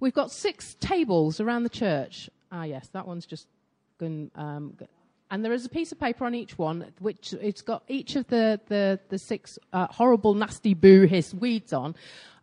We've 0.00 0.14
got 0.14 0.30
six 0.30 0.74
tables 0.80 1.40
around 1.40 1.64
the 1.64 1.70
church. 1.70 2.30
Ah, 2.52 2.64
yes, 2.64 2.88
that 2.92 3.06
one's 3.06 3.26
just 3.26 3.46
can, 3.98 4.30
um, 4.36 4.76
and 5.30 5.44
there 5.44 5.52
is 5.52 5.66
a 5.66 5.68
piece 5.68 5.92
of 5.92 5.98
paper 5.98 6.24
on 6.24 6.34
each 6.34 6.56
one, 6.56 6.86
which 7.00 7.32
it's 7.34 7.62
got 7.62 7.82
each 7.88 8.16
of 8.16 8.26
the 8.28 8.60
the, 8.68 9.00
the 9.08 9.18
six 9.18 9.58
uh, 9.72 9.86
horrible, 9.88 10.34
nasty, 10.34 10.74
boo 10.74 11.04
hiss 11.04 11.34
weeds 11.34 11.72
on. 11.72 11.94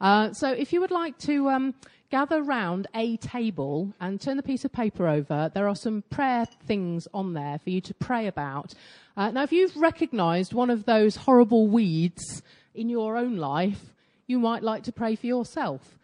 Uh, 0.01 0.33
so 0.33 0.51
if 0.51 0.73
you 0.73 0.81
would 0.81 0.91
like 0.91 1.17
to 1.19 1.49
um, 1.49 1.73
gather 2.11 2.43
round 2.43 2.87
a 2.93 3.17
table 3.17 3.93
and 3.99 4.19
turn 4.19 4.37
the 4.37 4.43
piece 4.43 4.65
of 4.65 4.71
paper 4.71 5.07
over, 5.07 5.49
there 5.53 5.67
are 5.67 5.75
some 5.75 6.03
prayer 6.09 6.45
things 6.67 7.07
on 7.13 7.33
there 7.33 7.57
for 7.59 7.69
you 7.69 7.81
to 7.81 7.93
pray 7.93 8.27
about. 8.27 8.73
Uh, 9.17 9.31
now, 9.31 9.43
if 9.43 9.51
you've 9.51 9.75
recognised 9.77 10.53
one 10.53 10.69
of 10.69 10.85
those 10.85 11.15
horrible 11.15 11.67
weeds 11.67 12.43
in 12.75 12.89
your 12.89 13.15
own 13.17 13.37
life, 13.37 13.93
you 14.27 14.39
might 14.39 14.61
like 14.61 14.83
to 14.83 14.91
pray 14.91 15.15
for 15.15 15.25
yourself. 15.25 15.97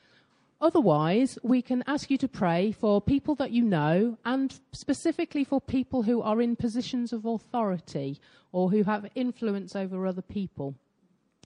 Otherwise, 0.62 1.40
we 1.42 1.60
can 1.62 1.84
ask 1.88 2.12
you 2.12 2.18
to 2.20 2.28
pray 2.28 2.72
for 2.72 3.02
people 3.02 3.34
that 3.36 3.50
you 3.52 3.64
know 3.64 4.18
and 4.24 4.60
specifically 4.72 5.44
for 5.44 5.60
people 5.60 6.04
who 6.04 6.22
are 6.22 6.40
in 6.40 6.56
positions 6.56 7.12
of 7.12 7.26
authority 7.26 8.20
or 8.52 8.70
who 8.70 8.84
have 8.84 9.10
influence 9.16 9.76
over 9.76 10.06
other 10.06 10.22
people. 10.22 10.76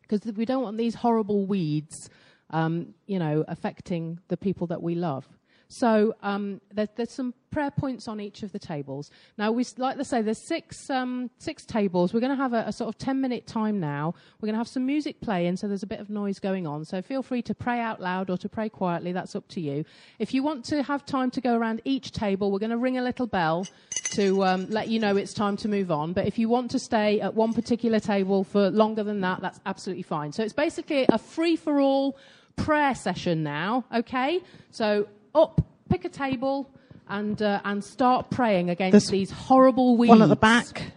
Because 0.01 0.21
we 0.35 0.45
don't 0.45 0.63
want 0.63 0.77
these 0.77 0.95
horrible 0.95 1.45
weeds, 1.45 2.09
um, 2.49 2.93
you 3.07 3.17
know, 3.17 3.45
affecting 3.47 4.19
the 4.27 4.37
people 4.37 4.67
that 4.67 4.83
we 4.83 4.95
love. 4.95 5.25
So 5.67 6.15
um, 6.21 6.61
there, 6.73 6.87
there's 6.95 7.11
some 7.11 7.33
prayer 7.51 7.71
points 7.71 8.07
on 8.07 8.19
each 8.19 8.43
of 8.43 8.51
the 8.51 8.59
tables. 8.59 9.09
Now, 9.37 9.51
we 9.51 9.65
like 9.77 9.97
to 9.97 10.03
say 10.03 10.21
there's 10.21 10.37
six 10.37 10.89
um, 10.89 11.29
six 11.37 11.65
tables. 11.65 12.13
We're 12.13 12.19
going 12.19 12.35
to 12.35 12.41
have 12.41 12.53
a, 12.53 12.65
a 12.67 12.73
sort 12.73 12.89
of 12.89 12.97
ten 12.97 13.21
minute 13.21 13.47
time 13.47 13.79
now. 13.79 14.13
We're 14.39 14.47
going 14.47 14.53
to 14.53 14.59
have 14.59 14.67
some 14.67 14.85
music 14.85 15.21
playing, 15.21 15.57
so 15.57 15.67
there's 15.67 15.83
a 15.83 15.87
bit 15.87 15.99
of 15.99 16.09
noise 16.09 16.39
going 16.39 16.67
on. 16.67 16.85
So 16.85 17.01
feel 17.01 17.23
free 17.23 17.41
to 17.43 17.55
pray 17.55 17.79
out 17.79 18.01
loud 18.01 18.29
or 18.29 18.37
to 18.37 18.49
pray 18.49 18.69
quietly. 18.69 19.11
That's 19.11 19.35
up 19.35 19.47
to 19.49 19.61
you. 19.61 19.85
If 20.19 20.33
you 20.33 20.43
want 20.43 20.65
to 20.65 20.83
have 20.83 21.05
time 21.05 21.31
to 21.31 21.41
go 21.41 21.55
around 21.55 21.81
each 21.85 22.11
table, 22.11 22.51
we're 22.51 22.59
going 22.59 22.69
to 22.71 22.77
ring 22.77 22.97
a 22.97 23.03
little 23.03 23.27
bell 23.27 23.65
to 24.11 24.43
um, 24.43 24.69
let 24.69 24.87
you 24.87 24.99
know 24.99 25.15
it's 25.17 25.33
time 25.33 25.57
to 25.57 25.67
move 25.67 25.91
on. 25.91 26.13
But 26.13 26.27
if 26.27 26.37
you 26.37 26.47
want 26.47 26.71
to 26.71 26.79
stay 26.79 27.21
at 27.21 27.33
one 27.33 27.53
particular 27.53 27.99
table 27.99 28.43
for 28.43 28.69
longer 28.69 29.03
than 29.03 29.21
that, 29.21 29.41
that's 29.41 29.59
absolutely 29.65 30.03
fine. 30.03 30.31
So 30.31 30.43
it's 30.43 30.53
basically 30.53 31.05
a 31.09 31.17
free 31.17 31.55
for 31.55 31.79
all 31.79 32.17
prayer 32.55 32.95
session 32.95 33.43
now. 33.43 33.85
Okay, 33.93 34.41
so 34.71 35.07
up, 35.35 35.61
pick 35.89 36.05
a 36.05 36.09
table, 36.09 36.69
and 37.07 37.41
uh, 37.41 37.61
and 37.63 37.83
start 37.83 38.29
praying 38.29 38.69
against 38.69 38.91
There's 38.91 39.09
these 39.09 39.31
horrible 39.31 39.97
weeds. 39.97 40.09
One 40.09 40.21
at 40.21 40.29
the 40.29 40.35
back. 40.35 40.93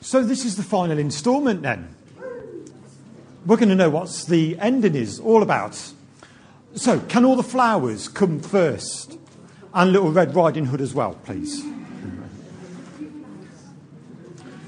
So 0.00 0.22
this 0.22 0.44
is 0.44 0.56
the 0.56 0.62
final 0.62 0.98
instalment 0.98 1.62
then. 1.62 1.94
We're 3.46 3.56
going 3.56 3.68
to 3.68 3.74
know 3.74 3.90
what's 3.90 4.24
the 4.24 4.58
ending 4.58 4.94
is 4.94 5.20
all 5.20 5.42
about. 5.42 5.80
So, 6.74 7.00
can 7.00 7.24
all 7.24 7.36
the 7.36 7.42
flowers 7.42 8.08
come 8.08 8.40
first? 8.40 9.18
And 9.74 9.92
Little 9.92 10.12
Red 10.12 10.34
Riding 10.34 10.66
Hood 10.66 10.80
as 10.80 10.94
well, 10.94 11.14
please. 11.24 11.64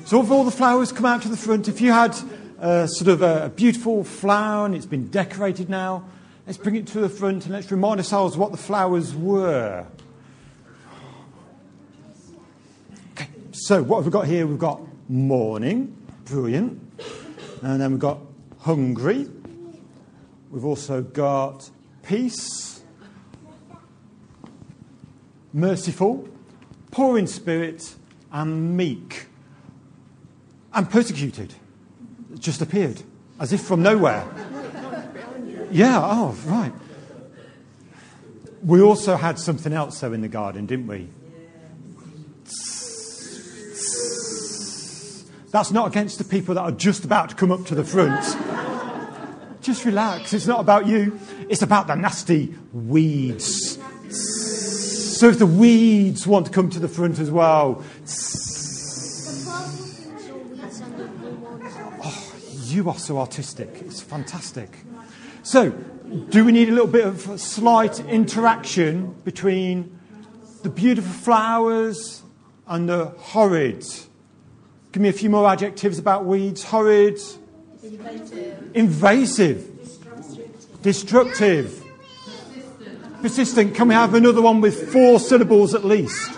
So, 0.07 0.23
if 0.23 0.31
all 0.31 0.45
the 0.45 0.51
flowers 0.51 0.93
come 0.93 1.05
out 1.05 1.23
to 1.23 1.29
the 1.29 1.37
front, 1.37 1.69
if 1.69 1.81
you 1.81 1.93
had 1.93 2.17
uh, 2.59 2.87
sort 2.87 3.09
of 3.09 3.23
a, 3.23 3.47
a 3.47 3.49
beautiful 3.49 4.03
flower 4.03 4.67
and 4.67 4.75
it's 4.75 4.87
been 4.87 5.09
decorated 5.09 5.69
now, 5.69 6.05
let's 6.51 6.59
bring 6.59 6.75
it 6.75 6.85
to 6.85 6.99
the 6.99 7.09
front 7.09 7.45
and 7.45 7.55
let's 7.55 7.71
remind 7.71 8.01
ourselves 8.01 8.37
what 8.37 8.51
the 8.51 8.57
flowers 8.57 9.15
were. 9.15 9.87
Okay, 13.13 13.29
so 13.53 13.85
what 13.85 13.99
have 13.99 14.07
we 14.07 14.11
got 14.11 14.27
here? 14.27 14.49
We've 14.49 14.59
got 14.59 14.81
mourning, 15.09 15.97
brilliant. 16.25 16.83
And 17.63 17.81
then 17.81 17.93
we've 17.93 18.01
got 18.01 18.19
hungry. 18.59 19.29
We've 20.51 20.65
also 20.65 21.03
got 21.03 21.71
peace, 22.03 22.83
merciful, 25.53 26.29
poor 26.91 27.17
in 27.17 27.29
spirit, 27.29 27.95
and 28.33 28.77
meek. 28.77 29.27
And 30.75 30.91
persecuted. 30.91 31.55
It 32.35 32.41
just 32.41 32.61
appeared, 32.61 33.05
as 33.39 33.53
if 33.53 33.61
from 33.61 33.85
nowhere. 33.85 34.29
Yeah, 35.71 36.01
oh, 36.03 36.37
right. 36.47 36.73
We 38.63 38.83
also 38.83 39.17
had 39.17 39.39
something 39.39 39.73
else, 39.73 40.01
though, 40.01 40.13
in 40.13 40.21
the 40.21 40.29
garden, 40.29 40.67
didn't 40.67 40.87
we? 40.87 41.09
That's 45.51 45.73
not 45.73 45.89
against 45.89 46.19
the 46.19 46.25
people 46.25 46.55
that 46.55 46.61
are 46.61 46.73
just 46.73 47.05
about 47.05 47.31
to 47.31 47.35
come 47.35 47.51
up 47.51 47.65
to 47.67 47.75
the 47.75 47.85
front. 47.85 48.37
Just 49.63 49.85
relax. 49.85 50.33
It's 50.33 50.47
not 50.47 50.61
about 50.61 50.87
you. 50.87 51.19
It's 51.49 51.63
about 51.63 51.87
the 51.87 51.95
nasty 51.97 52.55
weeds. 52.73 53.79
So 55.19 55.29
if 55.29 55.39
the 55.39 55.47
weeds 55.47 56.27
want 56.27 56.47
to 56.47 56.53
come 56.53 56.71
to 56.71 56.79
the 56.79 56.89
front 56.89 57.19
as 57.19 57.31
well, 57.31 57.85
Oh, 62.03 62.33
you 62.65 62.89
are 62.89 62.99
so 62.99 63.19
artistic. 63.19 63.69
It's 63.83 64.01
fantastic. 64.01 64.71
So, 65.51 65.71
do 65.71 66.45
we 66.45 66.53
need 66.53 66.69
a 66.69 66.71
little 66.71 66.87
bit 66.87 67.05
of 67.05 67.41
slight 67.41 67.99
interaction 67.99 69.17
between 69.25 69.99
the 70.63 70.69
beautiful 70.69 71.11
flowers 71.11 72.23
and 72.69 72.89
the 72.89 73.07
horrid? 73.07 73.85
Give 74.93 75.03
me 75.03 75.09
a 75.09 75.13
few 75.13 75.29
more 75.29 75.49
adjectives 75.49 75.99
about 75.99 76.25
weeds. 76.25 76.63
Horrid. 76.63 77.19
Invasive. 78.75 79.69
Destructive. 80.83 81.85
Persistent. 83.21 83.75
Can 83.75 83.89
we 83.89 83.95
have 83.95 84.15
another 84.15 84.43
one 84.43 84.61
with 84.61 84.93
four 84.93 85.19
syllables 85.19 85.75
at 85.75 85.85
least? 85.85 86.31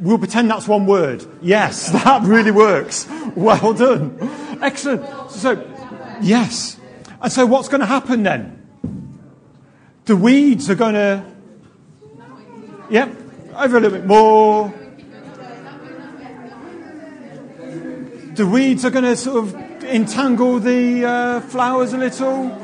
We'll 0.00 0.18
pretend 0.18 0.48
that's 0.48 0.68
one 0.68 0.86
word. 0.86 1.26
Yes, 1.42 1.90
that 2.04 2.22
really 2.22 2.52
works. 2.52 3.08
Well 3.34 3.74
done. 3.74 4.16
Excellent. 4.62 5.32
So, 5.32 5.56
yes. 6.20 6.78
And 7.20 7.32
so, 7.32 7.46
what's 7.46 7.68
going 7.68 7.80
to 7.80 7.86
happen 7.86 8.22
then? 8.22 8.54
The 10.04 10.16
weeds 10.16 10.70
are 10.70 10.74
going 10.74 10.94
to. 10.94 11.24
Yep, 12.90 13.16
over 13.54 13.76
a 13.76 13.80
little 13.80 13.98
bit 13.98 14.06
more. 14.06 14.72
The 18.34 18.46
weeds 18.46 18.84
are 18.84 18.90
going 18.90 19.04
to 19.04 19.16
sort 19.16 19.44
of 19.44 19.54
entangle 19.84 20.60
the 20.60 21.04
uh, 21.04 21.40
flowers 21.40 21.92
a 21.92 21.98
little. 21.98 22.56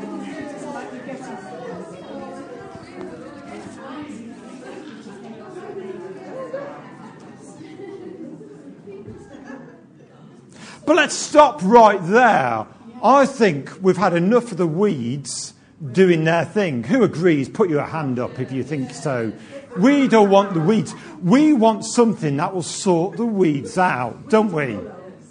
But 10.85 10.95
let's 10.95 11.15
stop 11.15 11.61
right 11.63 11.99
there. 12.03 12.67
I 13.03 13.25
think 13.25 13.71
we've 13.81 13.97
had 13.97 14.13
enough 14.13 14.51
of 14.51 14.57
the 14.57 14.67
weeds 14.67 15.53
doing 15.91 16.23
their 16.23 16.45
thing. 16.45 16.83
Who 16.83 17.03
agrees? 17.03 17.49
Put 17.49 17.69
your 17.69 17.83
hand 17.83 18.19
up 18.19 18.39
if 18.39 18.51
you 18.51 18.63
think 18.63 18.91
so. 18.91 19.33
We 19.77 20.07
don't 20.07 20.29
want 20.29 20.53
the 20.53 20.61
weeds. 20.61 20.95
We 21.21 21.53
want 21.53 21.83
something 21.85 22.37
that 22.37 22.53
will 22.53 22.63
sort 22.63 23.17
the 23.17 23.25
weeds 23.25 23.77
out, 23.77 24.29
don't 24.29 24.51
we? 24.51 24.79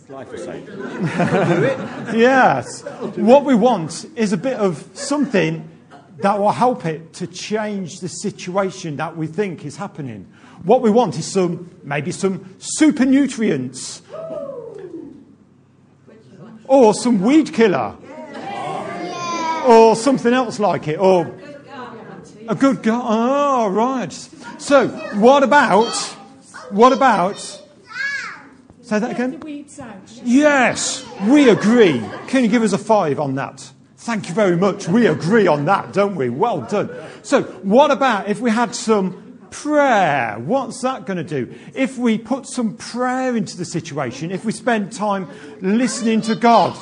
yes. 2.16 2.82
What 3.16 3.44
we 3.44 3.54
want 3.54 4.06
is 4.16 4.32
a 4.32 4.36
bit 4.36 4.58
of 4.58 4.86
something 4.92 5.68
that 6.18 6.38
will 6.38 6.52
help 6.52 6.84
it 6.84 7.12
to 7.14 7.26
change 7.26 8.00
the 8.00 8.08
situation 8.08 8.96
that 8.96 9.16
we 9.16 9.26
think 9.26 9.64
is 9.64 9.76
happening. 9.76 10.30
What 10.62 10.82
we 10.82 10.90
want 10.90 11.18
is 11.18 11.26
some, 11.26 11.70
maybe 11.82 12.12
some 12.12 12.54
super 12.58 13.04
nutrients 13.04 14.02
or 16.74 16.92
some 16.94 17.22
weed 17.22 17.52
killer, 17.52 17.96
or 19.66 19.94
something 19.94 20.32
else 20.32 20.58
like 20.58 20.88
it, 20.88 20.98
or 20.98 21.32
a 22.48 22.54
good 22.54 22.82
guy. 22.82 23.00
Oh, 23.02 23.68
right. 23.68 24.12
So, 24.58 24.88
what 25.18 25.42
about? 25.42 25.94
What 26.70 26.92
about? 26.92 27.38
Say 28.82 28.98
that 28.98 29.12
again. 29.12 29.40
Yes, 30.24 31.06
we 31.22 31.48
agree. 31.48 32.02
Can 32.26 32.42
you 32.42 32.48
give 32.48 32.62
us 32.62 32.72
a 32.72 32.78
five 32.78 33.18
on 33.20 33.36
that? 33.36 33.70
Thank 33.96 34.28
you 34.28 34.34
very 34.34 34.56
much. 34.56 34.88
We 34.88 35.06
agree 35.06 35.46
on 35.46 35.64
that, 35.64 35.94
don't 35.94 36.16
we? 36.16 36.28
Well 36.28 36.62
done. 36.62 36.90
So, 37.22 37.42
what 37.62 37.90
about 37.90 38.28
if 38.28 38.40
we 38.40 38.50
had 38.50 38.74
some 38.74 39.23
prayer? 39.54 40.36
What's 40.38 40.80
that 40.82 41.06
going 41.06 41.16
to 41.16 41.24
do? 41.24 41.54
If 41.74 41.96
we 41.96 42.18
put 42.18 42.46
some 42.46 42.76
prayer 42.76 43.36
into 43.36 43.56
the 43.56 43.64
situation, 43.64 44.32
if 44.32 44.44
we 44.44 44.50
spend 44.50 44.92
time 44.92 45.28
listening 45.60 46.20
to 46.22 46.34
God, 46.34 46.76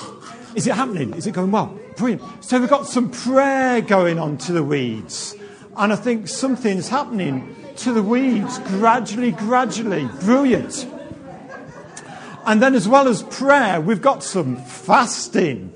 is 0.55 0.67
it 0.67 0.75
happening? 0.75 1.13
Is 1.15 1.27
it 1.27 1.35
going 1.35 1.51
well? 1.51 1.79
Brilliant. 1.97 2.23
So, 2.43 2.59
we've 2.59 2.71
got 2.71 2.87
some 2.87 3.11
prayer 3.11 3.83
going 3.83 4.19
on 4.19 4.39
to 4.39 4.53
the 4.53 4.65
weeds. 4.65 5.37
And 5.77 5.93
I 5.93 5.97
think 5.97 6.29
something's 6.29 6.89
happening 6.89 7.55
to 7.77 7.93
the 7.93 8.03
weeds 8.03 8.59
gradually, 8.61 9.33
gradually. 9.33 10.09
Brilliant. 10.21 10.87
And 12.47 12.63
then, 12.63 12.75
as 12.75 12.89
well 12.89 13.07
as 13.07 13.23
prayer, 13.25 13.81
we've 13.81 14.03
got 14.03 14.25
some 14.25 14.57
fasting. 14.65 15.72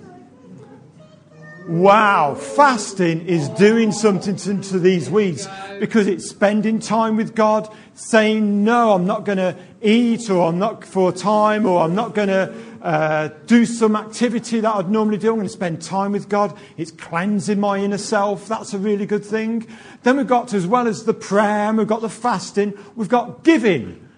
Wow, 1.66 2.36
fasting 2.36 3.26
is 3.26 3.48
doing 3.48 3.90
something 3.90 4.36
to, 4.36 4.62
to 4.70 4.78
these 4.78 5.10
weeds 5.10 5.48
because 5.80 6.06
it's 6.06 6.28
spending 6.28 6.78
time 6.78 7.16
with 7.16 7.34
God, 7.34 7.74
saying, 7.94 8.62
No, 8.62 8.92
I'm 8.92 9.04
not 9.04 9.24
going 9.24 9.38
to 9.38 9.56
eat, 9.82 10.30
or 10.30 10.46
I'm 10.46 10.60
not 10.60 10.84
for 10.84 11.10
time, 11.10 11.66
or 11.66 11.82
I'm 11.82 11.96
not 11.96 12.14
going 12.14 12.28
to 12.28 12.54
uh, 12.82 13.30
do 13.46 13.66
some 13.66 13.96
activity 13.96 14.60
that 14.60 14.76
I'd 14.76 14.88
normally 14.88 15.18
do. 15.18 15.30
I'm 15.30 15.38
going 15.38 15.48
to 15.48 15.52
spend 15.52 15.82
time 15.82 16.12
with 16.12 16.28
God. 16.28 16.56
It's 16.76 16.92
cleansing 16.92 17.58
my 17.58 17.78
inner 17.78 17.98
self. 17.98 18.46
That's 18.46 18.72
a 18.72 18.78
really 18.78 19.04
good 19.04 19.24
thing. 19.24 19.66
Then 20.04 20.18
we've 20.18 20.26
got, 20.28 20.54
as 20.54 20.68
well 20.68 20.86
as 20.86 21.04
the 21.04 21.14
prayer, 21.14 21.68
and 21.68 21.78
we've 21.78 21.88
got 21.88 22.00
the 22.00 22.08
fasting, 22.08 22.78
we've 22.94 23.08
got 23.08 23.42
giving. 23.42 24.08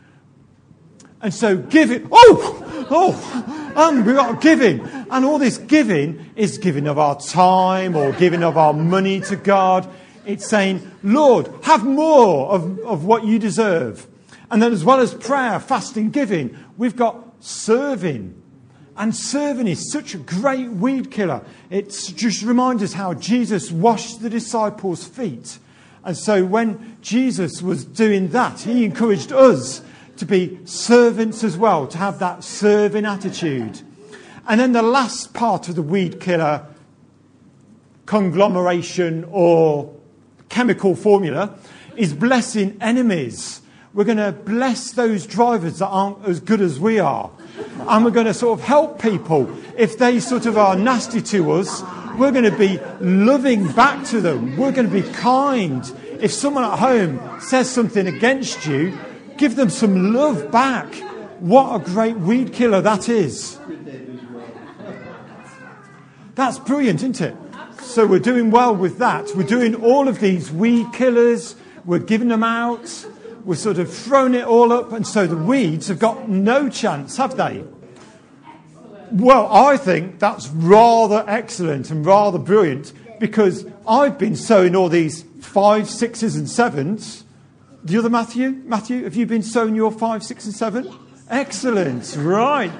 And 1.23 1.33
so 1.33 1.57
giving, 1.57 2.09
oh, 2.13 2.68
oh, 2.91 3.73
and 3.77 4.05
we've 4.05 4.17
got 4.17 4.41
giving. 4.41 4.81
And 5.11 5.25
all 5.25 5.39
this 5.39 5.59
giving 5.59 6.31
is 6.37 6.59
giving 6.59 6.87
of 6.87 6.99
our 6.99 7.19
time 7.21 7.97
or 7.97 8.13
giving 8.13 8.43
of 8.43 8.57
our 8.57 8.73
money 8.73 9.21
to 9.23 9.37
God. 9.37 9.89
It's 10.27 10.47
saying, 10.47 10.91
Lord, 11.03 11.49
have 11.63 11.85
more 11.85 12.49
of, 12.51 12.79
of 12.81 13.05
what 13.05 13.25
you 13.25 13.39
deserve. 13.39 14.07
And 14.51 14.63
then 14.63 14.73
as 14.73 14.85
well 14.85 15.01
as 15.01 15.15
prayer, 15.15 15.61
fasting, 15.61 16.11
giving, 16.11 16.57
we've 16.77 16.97
got 16.97 17.25
serving. 17.41 18.35
And 18.97 19.15
serving 19.15 19.69
is 19.69 19.93
such 19.93 20.15
a 20.15 20.19
great 20.19 20.69
weed 20.69 21.11
killer. 21.11 21.43
It 21.71 21.91
just 22.15 22.43
reminds 22.43 22.83
us 22.83 22.93
how 22.93 23.15
Jesus 23.15 23.71
washed 23.71 24.23
the 24.23 24.31
disciples' 24.31 25.05
feet. 25.05 25.59
And 26.05 26.17
so 26.17 26.45
when 26.45 26.97
Jesus 27.01 27.63
was 27.63 27.85
doing 27.85 28.29
that, 28.29 28.61
he 28.61 28.85
encouraged 28.85 29.33
us 29.33 29.83
to 30.19 30.27
be 30.27 30.59
servants 30.65 31.43
as 31.43 31.57
well, 31.57 31.87
to 31.89 31.99
have 31.99 32.19
that 32.19 32.45
serving 32.45 33.05
attitude. 33.05 33.81
And 34.47 34.61
then 34.61 34.73
the 34.73 34.83
last 34.83 35.35
part 35.35 35.69
of 35.69 35.75
the 35.75 35.83
weed 35.83 36.21
killer 36.21 36.67
conglomeration 38.07 39.27
or 39.31 39.95
chemical 40.49 40.95
formula 40.95 41.59
is 41.97 42.15
blessing 42.15 42.77
enemies. 42.81 43.61
We're 43.93 44.05
going 44.05 44.19
to 44.19 44.33
bless 44.33 44.93
those 44.93 45.27
drivers 45.27 45.81
that 45.81 45.89
aren't 45.89 46.25
as 46.27 46.41
good 46.41 46.61
as 46.61 46.79
we 46.81 46.99
are. 46.99 47.31
And 47.81 48.05
we're 48.05 48.11
going 48.11 48.27
to 48.27 48.35
sort 48.35 48.59
of 48.59 48.65
help 48.65 49.01
people. 49.01 49.53
If 49.77 49.99
they 49.99 50.21
sort 50.21 50.47
of 50.47 50.57
are 50.57 50.77
nasty 50.77 51.21
to 51.23 51.53
us, 51.53 51.83
we're 52.17 52.33
going 52.33 52.51
to 52.51 52.57
be 52.57 52.79
loving 53.01 53.71
back 53.73 54.07
to 54.07 54.21
them. 54.21 54.57
We're 54.57 54.73
going 54.73 54.89
to 54.89 55.03
be 55.03 55.09
kind. 55.13 55.85
If 56.21 56.33
someone 56.33 56.65
at 56.65 56.79
home 56.79 57.41
says 57.41 57.71
something 57.71 58.07
against 58.07 58.67
you, 58.67 58.97
Give 59.39 59.55
them 59.55 59.71
some 59.71 60.13
love 60.13 60.51
back. 60.51 60.93
What 61.39 61.81
a 61.81 61.85
great 61.85 62.17
weed 62.17 62.53
killer 62.53 62.81
that 62.81 63.09
is. 63.09 63.57
That's 66.35 66.59
brilliant, 66.59 66.99
isn't 66.99 67.21
it? 67.21 67.37
So 67.81 68.05
we're 68.05 68.19
doing 68.19 68.51
well 68.51 68.75
with 68.75 68.99
that. 68.99 69.31
We're 69.37 69.45
doing 69.45 69.77
all 69.77 70.09
of 70.09 70.19
these 70.19 70.51
weed 70.51 70.93
killers. 70.93 71.55
We're 71.85 72.01
giving 72.01 72.29
them 72.29 72.43
out. 72.43 73.07
We're 73.45 73.55
sort 73.55 73.79
of 73.79 73.93
throwing 73.93 74.35
it 74.35 74.45
all 74.45 74.73
up. 74.73 74.93
And 74.93 75.07
so 75.07 75.29
the 75.29 75.37
weeds 75.37 75.87
have 75.87 76.01
got 76.01 76.29
no 76.29 76.69
chance, 76.69 77.17
have 77.17 77.37
they? 77.37 77.65
Well, 79.13 79.49
I 79.53 79.77
think 79.77 80.19
that's 80.19 80.49
rather 80.49 81.25
excellent 81.29 81.91
and 81.91 82.05
rather 82.05 82.39
brilliant 82.39 82.93
because 83.21 83.65
I've 83.87 84.19
been 84.19 84.37
sowing 84.37 84.75
all 84.75 84.89
these 84.89 85.23
five, 85.41 85.89
sixes, 85.89 86.37
and 86.37 86.49
sevens 86.49 87.25
the 87.89 87.99
other 87.99 88.11
Matthew? 88.11 88.51
Matthew, 88.51 89.05
have 89.05 89.17
you 89.17 89.25
been 89.25 89.43
sowing 89.43 89.75
your 89.75 89.91
five, 89.91 90.23
six, 90.23 90.45
and 90.45 90.55
seven? 90.55 90.85
Yes. 90.85 90.95
Excellent. 91.31 92.17
Right. 92.19 92.71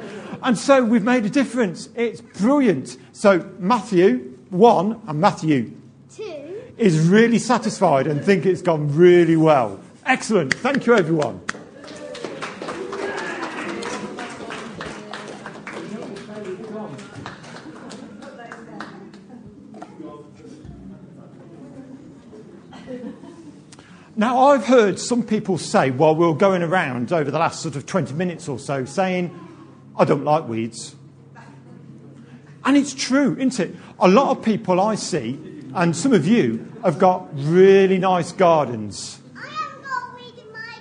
And 0.43 0.57
so 0.57 0.85
we've 0.85 1.03
made 1.03 1.25
a 1.25 1.31
difference. 1.31 1.89
It's 1.95 2.21
brilliant. 2.21 2.97
So 3.13 3.51
Matthew 3.59 4.39
1 4.51 5.03
and 5.09 5.21
Matthew 5.21 5.73
2 6.15 6.75
is 6.77 7.09
really 7.09 7.39
satisfied 7.39 8.07
and 8.07 8.23
think 8.23 8.45
it's 8.47 8.63
gone 8.63 8.95
really 8.95 9.37
well. 9.37 9.81
Excellent. 10.05 10.55
Thank 10.55 10.87
you, 10.87 10.95
everyone. 10.95 11.41
Now, 24.19 24.49
I've 24.49 24.67
heard 24.67 24.99
some 24.99 25.23
people 25.23 25.59
say 25.59 25.93
while 25.93 26.13
we 26.13 26.27
were 26.27 26.35
going 26.35 26.65
around 26.65 27.13
over 27.13 27.31
the 27.31 27.39
last 27.39 27.63
sort 27.63 27.77
of 27.77 27.87
20 27.87 28.15
minutes 28.15 28.49
or 28.49 28.59
so, 28.59 28.85
saying, 28.85 29.33
I 29.97 30.05
don't 30.05 30.25
like 30.25 30.49
weeds. 30.49 30.97
And 32.65 32.77
it's 32.77 32.93
true, 32.93 33.37
isn't 33.39 33.61
it? 33.61 33.77
A 34.01 34.09
lot 34.09 34.37
of 34.37 34.45
people 34.45 34.81
I 34.81 34.97
see, 34.97 35.39
and 35.73 35.97
some 35.97 36.13
of 36.13 36.27
you, 36.27 36.67
have 36.83 36.99
got 36.99 37.29
really 37.33 37.99
nice 37.99 38.33
gardens. 38.33 39.21
I 39.37 39.47
haven't 39.47 39.85
got 39.85 40.17
weed 40.17 40.35
my 40.53 40.79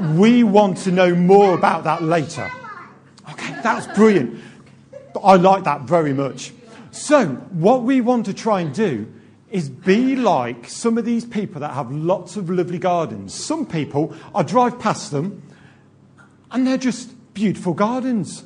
garden. 0.00 0.18
We 0.18 0.42
want 0.42 0.78
to 0.78 0.90
know 0.90 1.14
more 1.14 1.52
about 1.52 1.84
that 1.84 2.02
later. 2.02 2.50
Okay, 3.32 3.54
that's 3.62 3.86
brilliant. 3.88 4.40
I 5.22 5.36
like 5.36 5.64
that 5.64 5.82
very 5.82 6.14
much. 6.14 6.54
So, 6.92 7.26
what 7.26 7.82
we 7.82 8.00
want 8.00 8.24
to 8.24 8.32
try 8.32 8.62
and 8.62 8.74
do 8.74 9.12
is 9.50 9.68
be 9.68 10.16
like 10.16 10.68
some 10.68 10.98
of 10.98 11.04
these 11.04 11.24
people 11.24 11.60
that 11.60 11.72
have 11.72 11.92
lots 11.92 12.36
of 12.36 12.50
lovely 12.50 12.78
gardens. 12.78 13.32
Some 13.32 13.66
people, 13.66 14.14
I 14.34 14.42
drive 14.42 14.78
past 14.78 15.12
them 15.12 15.42
and 16.50 16.66
they're 16.66 16.78
just 16.78 17.12
beautiful 17.34 17.74
gardens. 17.74 18.44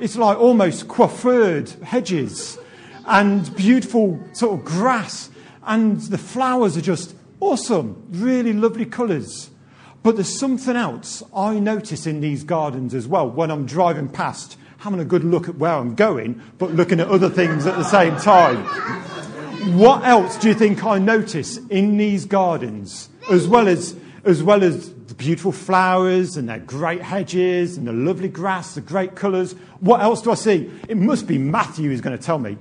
It's 0.00 0.16
like 0.16 0.38
almost 0.38 0.88
coiffured 0.88 1.82
hedges 1.82 2.58
and 3.06 3.54
beautiful 3.54 4.18
sort 4.32 4.58
of 4.58 4.64
grass, 4.64 5.30
and 5.66 6.00
the 6.00 6.18
flowers 6.18 6.76
are 6.76 6.82
just 6.82 7.14
awesome, 7.40 8.02
really 8.10 8.52
lovely 8.52 8.86
colours. 8.86 9.50
But 10.02 10.16
there's 10.16 10.38
something 10.38 10.76
else 10.76 11.22
I 11.34 11.58
notice 11.58 12.06
in 12.06 12.20
these 12.20 12.44
gardens 12.44 12.94
as 12.94 13.06
well 13.06 13.28
when 13.28 13.50
I'm 13.50 13.66
driving 13.66 14.08
past, 14.08 14.56
having 14.78 15.00
a 15.00 15.04
good 15.04 15.24
look 15.24 15.48
at 15.48 15.56
where 15.56 15.72
I'm 15.72 15.94
going, 15.94 16.40
but 16.58 16.72
looking 16.72 17.00
at 17.00 17.08
other 17.08 17.28
things 17.28 17.66
at 17.66 17.76
the 17.76 17.84
same 17.84 18.16
time 18.16 18.64
what 19.72 20.04
else 20.04 20.36
do 20.36 20.48
you 20.48 20.54
think 20.54 20.84
I 20.84 20.98
notice 20.98 21.56
in 21.68 21.96
these 21.96 22.26
gardens, 22.26 23.08
as 23.30 23.48
well 23.48 23.68
as, 23.68 23.96
as 24.24 24.42
well 24.42 24.62
as 24.62 24.92
the 24.92 25.14
beautiful 25.14 25.52
flowers 25.52 26.36
and 26.36 26.48
their 26.48 26.58
great 26.58 27.02
hedges 27.02 27.76
and 27.76 27.86
the 27.86 27.92
lovely 27.92 28.28
grass, 28.28 28.74
the 28.74 28.80
great 28.80 29.14
colours? 29.14 29.52
What 29.80 30.00
else 30.00 30.22
do 30.22 30.30
I 30.30 30.34
see? 30.34 30.70
It 30.88 30.96
must 30.96 31.26
be 31.26 31.38
Matthew 31.38 31.90
who's 31.90 32.00
going 32.00 32.16
to 32.16 32.22
tell 32.22 32.38
me. 32.38 32.56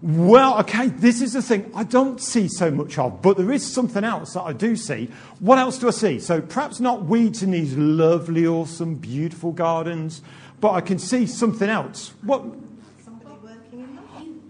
Well, 0.00 0.60
okay, 0.60 0.86
this 0.86 1.20
is 1.20 1.32
the 1.32 1.42
thing 1.42 1.72
I 1.74 1.82
don't 1.82 2.20
see 2.20 2.46
so 2.46 2.70
much 2.70 2.98
of, 2.98 3.20
but 3.20 3.36
there 3.36 3.50
is 3.50 3.66
something 3.66 4.04
else 4.04 4.34
that 4.34 4.42
I 4.42 4.52
do 4.52 4.76
see. 4.76 5.10
What 5.40 5.58
else 5.58 5.78
do 5.78 5.88
I 5.88 5.90
see? 5.90 6.20
So 6.20 6.40
perhaps 6.40 6.78
not 6.78 7.06
weeds 7.06 7.42
in 7.42 7.50
these 7.50 7.76
lovely, 7.76 8.46
awesome, 8.46 8.94
beautiful 8.94 9.50
gardens, 9.50 10.22
but 10.60 10.72
I 10.72 10.82
can 10.82 11.00
see 11.00 11.26
something 11.26 11.68
else. 11.68 12.12
What? 12.22 12.44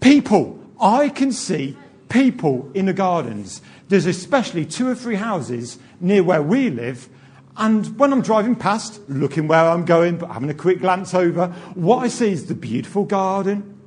People. 0.01 0.59
I 0.80 1.08
can 1.08 1.32
see 1.32 1.76
people 2.08 2.70
in 2.74 2.86
the 2.86 2.92
gardens. 2.92 3.60
There's 3.88 4.06
especially 4.06 4.64
two 4.64 4.88
or 4.88 4.94
three 4.94 5.16
houses 5.16 5.78
near 6.00 6.22
where 6.22 6.42
we 6.42 6.70
live. 6.70 7.08
And 7.56 7.98
when 7.98 8.12
I'm 8.12 8.22
driving 8.22 8.54
past, 8.54 9.00
looking 9.08 9.48
where 9.48 9.68
I'm 9.68 9.84
going, 9.84 10.18
but 10.18 10.30
having 10.30 10.50
a 10.50 10.54
quick 10.54 10.80
glance 10.80 11.12
over, 11.12 11.48
what 11.74 11.98
I 11.98 12.08
see 12.08 12.30
is 12.30 12.46
the 12.46 12.54
beautiful 12.54 13.04
garden. 13.04 13.78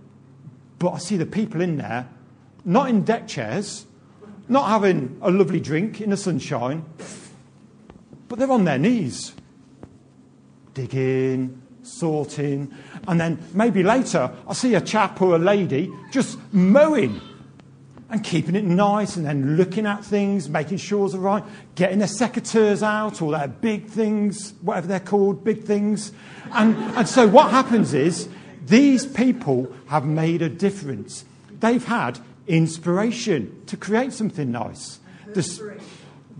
But 0.80 0.92
I 0.92 0.98
see 0.98 1.18
the 1.18 1.26
people 1.26 1.62
in 1.62 1.78
there, 1.78 2.10
not 2.66 2.90
in 2.90 3.04
deck 3.04 3.28
chairs, 3.28 3.86
not 4.50 4.68
having 4.68 5.18
a 5.22 5.32
lovely 5.32 5.60
drink 5.60 6.02
in 6.02 6.10
the 6.10 6.18
sunshine, 6.18 6.84
but 8.28 8.40
they're 8.40 8.52
on 8.52 8.66
their 8.66 8.78
knees, 8.78 9.34
digging, 10.74 11.61
sorting, 11.84 12.74
and 13.08 13.20
then 13.20 13.40
maybe 13.54 13.84
later 13.84 14.32
I 14.48 14.54
see 14.54 14.76
a 14.76 14.82
chap 14.82 15.22
or 15.22 15.36
a 15.36 15.40
lady 15.40 15.92
just 16.12 16.38
mowing 16.54 17.20
and 18.12 18.24
keeping 18.24 18.56
it 18.56 18.66
nice 18.66 19.16
and 19.16 19.26
then 19.26 19.56
looking 19.56 19.86
at 19.86 20.04
things, 20.04 20.50
making 20.50 20.78
sure 20.78 21.10
all 21.14 21.20
right, 21.20 21.44
getting 21.76 22.00
their 22.00 22.10
secateurs 22.10 22.84
out 22.84 23.22
or 23.22 23.32
their 23.32 23.48
big 23.48 23.88
things, 23.88 24.54
whatever 24.62 24.88
they're 24.88 25.00
called, 25.00 25.46
big 25.46 25.64
things. 25.64 26.12
And, 26.52 26.76
and 26.98 27.08
so 27.08 27.26
what 27.26 27.52
happens 27.52 27.94
is 27.94 28.28
these 28.66 29.06
people 29.06 29.74
have 29.88 30.06
made 30.06 30.42
a 30.42 30.50
difference. 30.50 31.24
They've 31.62 31.84
had 31.84 32.20
inspiration 32.48 33.64
to 33.68 33.78
create 33.78 34.12
something 34.12 34.52
nice. 34.52 35.00
The, 35.34 35.80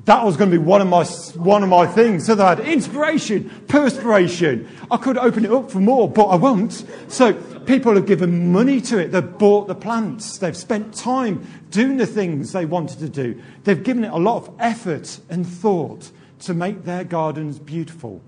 that 0.06 0.26
was 0.26 0.36
going 0.36 0.50
to 0.50 0.58
be 0.58 0.64
one 0.64 0.82
of 0.82 0.88
my, 0.88 1.04
one 1.36 1.62
of 1.62 1.70
my 1.70 1.86
things. 1.86 2.26
So 2.26 2.34
they 2.34 2.44
had 2.44 2.60
inspiration, 2.62 3.50
perspiration. 3.68 4.68
I 4.90 4.98
could 4.98 5.18
open 5.18 5.46
it 5.46 5.52
up 5.52 5.70
for 5.70 5.80
more, 5.80 6.10
but 6.10 6.26
I 6.26 6.36
won't. 6.36 6.86
So 7.08 7.34
people 7.34 7.94
have 7.96 8.08
given 8.08 8.52
money 8.52 8.82
to 8.82 8.98
it. 8.98 9.12
They've 9.12 9.38
bought 9.38 9.68
the 9.68 9.76
plants. 9.76 10.40
They've 10.40 10.58
spent 10.58 10.96
time 10.96 11.46
doing 11.70 11.98
the 11.98 12.08
things 12.08 12.52
they 12.52 12.66
wanted 12.66 13.00
to 13.00 13.10
do. 13.10 13.42
They've 13.64 13.82
given 13.82 14.04
it 14.04 14.12
a 14.12 14.18
lot 14.18 14.38
of 14.38 14.56
effort 14.60 15.20
and 15.30 15.46
thought 15.46 16.10
to 16.40 16.56
make 16.56 16.84
their 16.84 17.04
gardens 17.04 17.60
beautiful. 17.60 18.22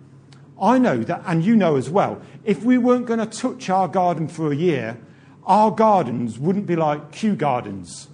I 0.61 0.77
know 0.77 0.99
that, 0.99 1.23
and 1.25 1.43
you 1.43 1.55
know 1.55 1.75
as 1.75 1.89
well, 1.89 2.21
if 2.43 2.63
we 2.63 2.77
weren't 2.77 3.07
going 3.07 3.19
to 3.19 3.25
touch 3.25 3.71
our 3.71 3.87
garden 3.87 4.27
for 4.27 4.51
a 4.51 4.55
year, 4.55 4.99
our 5.45 5.71
gardens 5.71 6.37
wouldn't 6.37 6.67
be 6.67 6.75
like 6.75 7.11
Kew 7.11 7.35
Gardens 7.35 8.07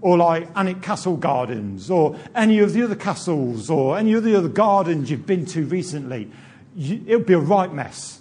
or 0.00 0.18
like 0.18 0.52
Alnwick 0.54 0.82
Castle 0.82 1.16
Gardens 1.16 1.90
or 1.90 2.16
any 2.34 2.58
of 2.58 2.72
the 2.72 2.82
other 2.82 2.94
castles 2.94 3.70
or 3.70 3.98
any 3.98 4.12
of 4.12 4.24
the 4.24 4.36
other 4.36 4.48
gardens 4.48 5.10
you've 5.10 5.26
been 5.26 5.46
to 5.46 5.64
recently. 5.64 6.30
You, 6.74 7.02
it 7.06 7.16
would 7.16 7.26
be 7.26 7.34
a 7.34 7.38
right 7.38 7.72
mess. 7.72 8.20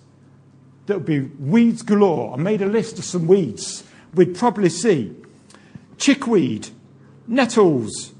There 0.85 0.97
would 0.97 1.05
be 1.05 1.21
weeds 1.21 1.81
galore. 1.81 2.33
I 2.33 2.37
made 2.37 2.61
a 2.61 2.67
list 2.67 2.99
of 2.99 3.05
some 3.05 3.27
weeds. 3.27 3.83
We'd 4.13 4.35
probably 4.35 4.69
see 4.69 5.15
chickweed, 5.97 6.69
nettles, 7.27 8.13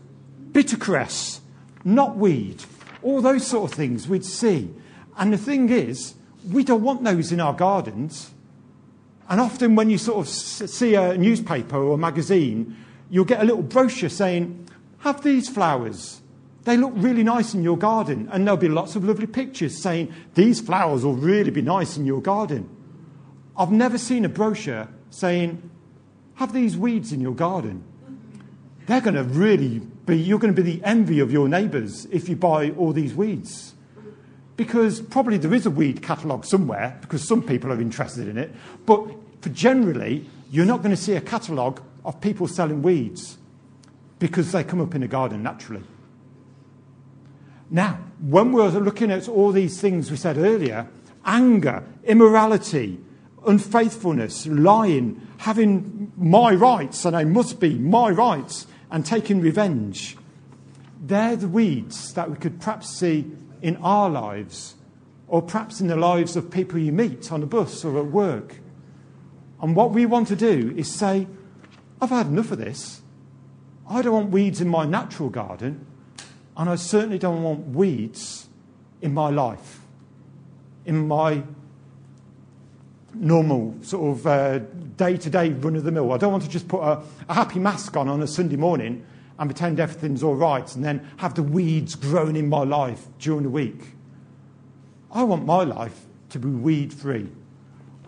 bittercress, 0.52 1.39
knotweed, 1.86 2.65
all 3.04 3.22
those 3.22 3.46
sort 3.46 3.72
of 3.72 3.78
things 3.78 4.08
we'd 4.08 4.26
see. 4.26 4.74
And 5.18 5.32
the 5.32 5.38
thing 5.38 5.70
is, 5.70 6.15
we 6.50 6.63
don't 6.63 6.82
want 6.82 7.04
those 7.04 7.32
in 7.32 7.39
our 7.39 7.54
gardens. 7.54 8.32
And 9.30 9.41
often, 9.41 9.76
when 9.76 9.89
you 9.89 9.98
sort 9.98 10.26
of 10.26 10.30
see 10.30 10.96
a 10.96 11.18
newspaper 11.18 11.78
or 11.78 11.96
a 11.96 11.98
magazine, 11.98 12.76
you'll 13.10 13.26
get 13.26 13.41
a 13.41 13.46
little 13.46 13.62
brochure 13.62 14.10
saying, 14.10 14.68
Have 15.00 15.24
these 15.24 15.50
flowers. 15.50 16.22
They 16.63 16.78
look 16.78 16.94
really 16.96 17.24
nice 17.24 17.54
in 17.54 17.63
your 17.63 17.78
garden. 17.78 18.28
And 18.32 18.46
there'll 18.46 18.58
be 18.58 18.70
lots 18.70 18.96
of 18.96 19.04
lovely 19.04 19.28
pictures 19.28 19.82
saying, 19.82 20.13
These 20.34 20.62
flowers 20.62 21.06
will 21.06 21.15
really 21.15 21.52
be 21.52 21.62
nice 21.62 21.98
in 21.98 22.06
your 22.06 22.22
garden. 22.22 22.70
I've 23.58 23.72
never 23.72 23.98
seen 23.98 24.26
a 24.26 24.30
brochure 24.30 24.88
saying, 25.10 25.70
Have 26.36 26.54
these 26.54 26.78
weeds 26.78 27.12
in 27.12 27.22
your 27.22 27.36
garden. 27.36 27.84
They're 28.88 29.02
going 29.02 29.15
to 29.15 29.24
really 29.24 29.80
be, 29.80 30.18
you're 30.18 30.39
going 30.39 30.54
to 30.54 30.62
be 30.62 30.78
the 30.78 30.84
envy 30.84 31.20
of 31.20 31.32
your 31.32 31.48
neighbours 31.48 32.06
if 32.12 32.30
you 32.30 32.36
buy 32.36 32.70
all 32.72 32.94
these 32.94 33.15
weeds 33.15 33.76
because 34.58 35.02
probably 35.02 35.38
there 35.38 35.54
is 35.54 35.65
a 35.65 35.70
weed 35.70 36.02
catalogue 36.02 36.46
somewhere 36.46 36.98
because 37.02 37.28
some 37.28 37.41
people 37.41 37.72
are 37.72 37.82
interested 37.82 38.28
in 38.28 38.38
it. 38.38 38.54
But 38.86 39.08
for 39.41 39.50
generally, 39.50 40.26
you're 40.50 40.65
not 40.65 40.82
going 40.82 40.96
to 40.96 41.02
see 41.02 41.13
a 41.13 41.22
catalogue 41.22 41.82
of 42.06 42.22
people 42.22 42.48
selling 42.48 42.82
weeds 42.82 43.38
because 44.20 44.52
they 44.54 44.63
come 44.63 44.80
up 44.80 44.96
in 44.96 45.04
a 45.04 45.08
garden 45.08 45.44
naturally. 45.44 45.84
Now, 47.70 48.00
when 48.22 48.54
we're 48.54 48.70
looking 48.70 49.12
at 49.12 49.28
all 49.28 49.52
these 49.52 49.82
things 49.82 50.10
we 50.10 50.18
said 50.18 50.38
earlier 50.38 50.88
anger, 51.26 51.84
immorality, 52.04 53.00
unfaithfulness, 53.48 54.46
lying, 54.46 55.20
having 55.39 56.12
my 56.15 56.54
rights, 56.54 57.04
and 57.04 57.15
they 57.15 57.26
must 57.26 57.60
be 57.60 57.80
my 57.80 58.12
rights, 58.12 58.68
and 58.91 59.04
taking 59.04 59.41
revenge 59.41 60.15
they're 61.06 61.36
the 61.36 61.48
weeds 61.48 62.13
that 62.13 62.30
we 62.30 62.36
could 62.38 62.60
perhaps 62.60 62.89
see 62.89 63.32
in 63.62 63.78
our 63.78 64.10
lives, 64.10 64.76
or 65.28 65.41
perhaps 65.41 65.80
in 65.80 65.88
the 65.88 65.96
lives 65.96 66.36
of 66.36 66.50
people 66.50 66.80
you 66.80 66.91
meet 66.91 67.32
on 67.32 67.44
a 67.44 67.46
bus 67.46 67.86
or 67.86 68.00
at 68.00 68.08
work. 68.08 68.56
And 69.62 69.76
what 69.76 69.91
we 69.91 70.06
want 70.06 70.28
to 70.30 70.36
do 70.36 70.74
is 70.76 70.91
say, 70.91 71.28
I've 72.06 72.12
had 72.12 72.28
enough 72.28 72.52
of 72.52 72.60
this. 72.60 73.02
I 73.89 74.04
don't 74.04 74.13
want 74.13 74.30
weeds 74.30 74.62
in 74.62 74.68
my 74.68 74.86
natural 74.86 75.28
garden, 75.28 75.88
and 76.56 76.70
I 76.70 76.76
certainly 76.76 77.18
don't 77.18 77.41
want 77.41 77.70
weeds 77.70 78.48
in 79.02 79.12
my 79.12 79.32
life, 79.32 79.82
in 80.86 81.08
my 81.08 81.41
normal 83.15 83.74
sort 83.82 84.20
of 84.20 84.28
uh, 84.28 84.60
day 84.98 85.18
to 85.18 85.30
day 85.32 85.50
run 85.50 85.76
of 85.76 85.84
the 85.84 85.91
mill. 85.91 86.13
I 86.13 86.18
don't 86.18 86.32
want 86.32 86.44
to 86.44 86.50
just 86.50 86.68
put 86.68 86.82
a, 86.82 87.02
a 87.28 87.34
happy 87.34 87.58
mask 87.58 87.98
on 87.98 88.08
on 88.08 88.22
a 88.22 88.28
Sunday 88.28 88.56
morning 88.56 89.04
and 89.39 89.50
pretend 89.50 89.80
everything's 89.80 90.22
all 90.22 90.36
right 90.36 90.76
and 90.76 90.86
then 90.86 91.10
have 91.18 91.34
the 91.34 91.41
weeds 91.41 91.96
grown 91.96 92.36
in 92.36 92.48
my 92.48 92.65
life 92.65 93.08
during 93.18 93.41
the 93.41 93.50
week. 93.50 93.82
I 95.12 95.24
want 95.24 95.44
my 95.44 95.63
life 95.63 96.06
to 96.30 96.38
be 96.38 96.50
weed 96.50 96.94
free. 96.94 97.32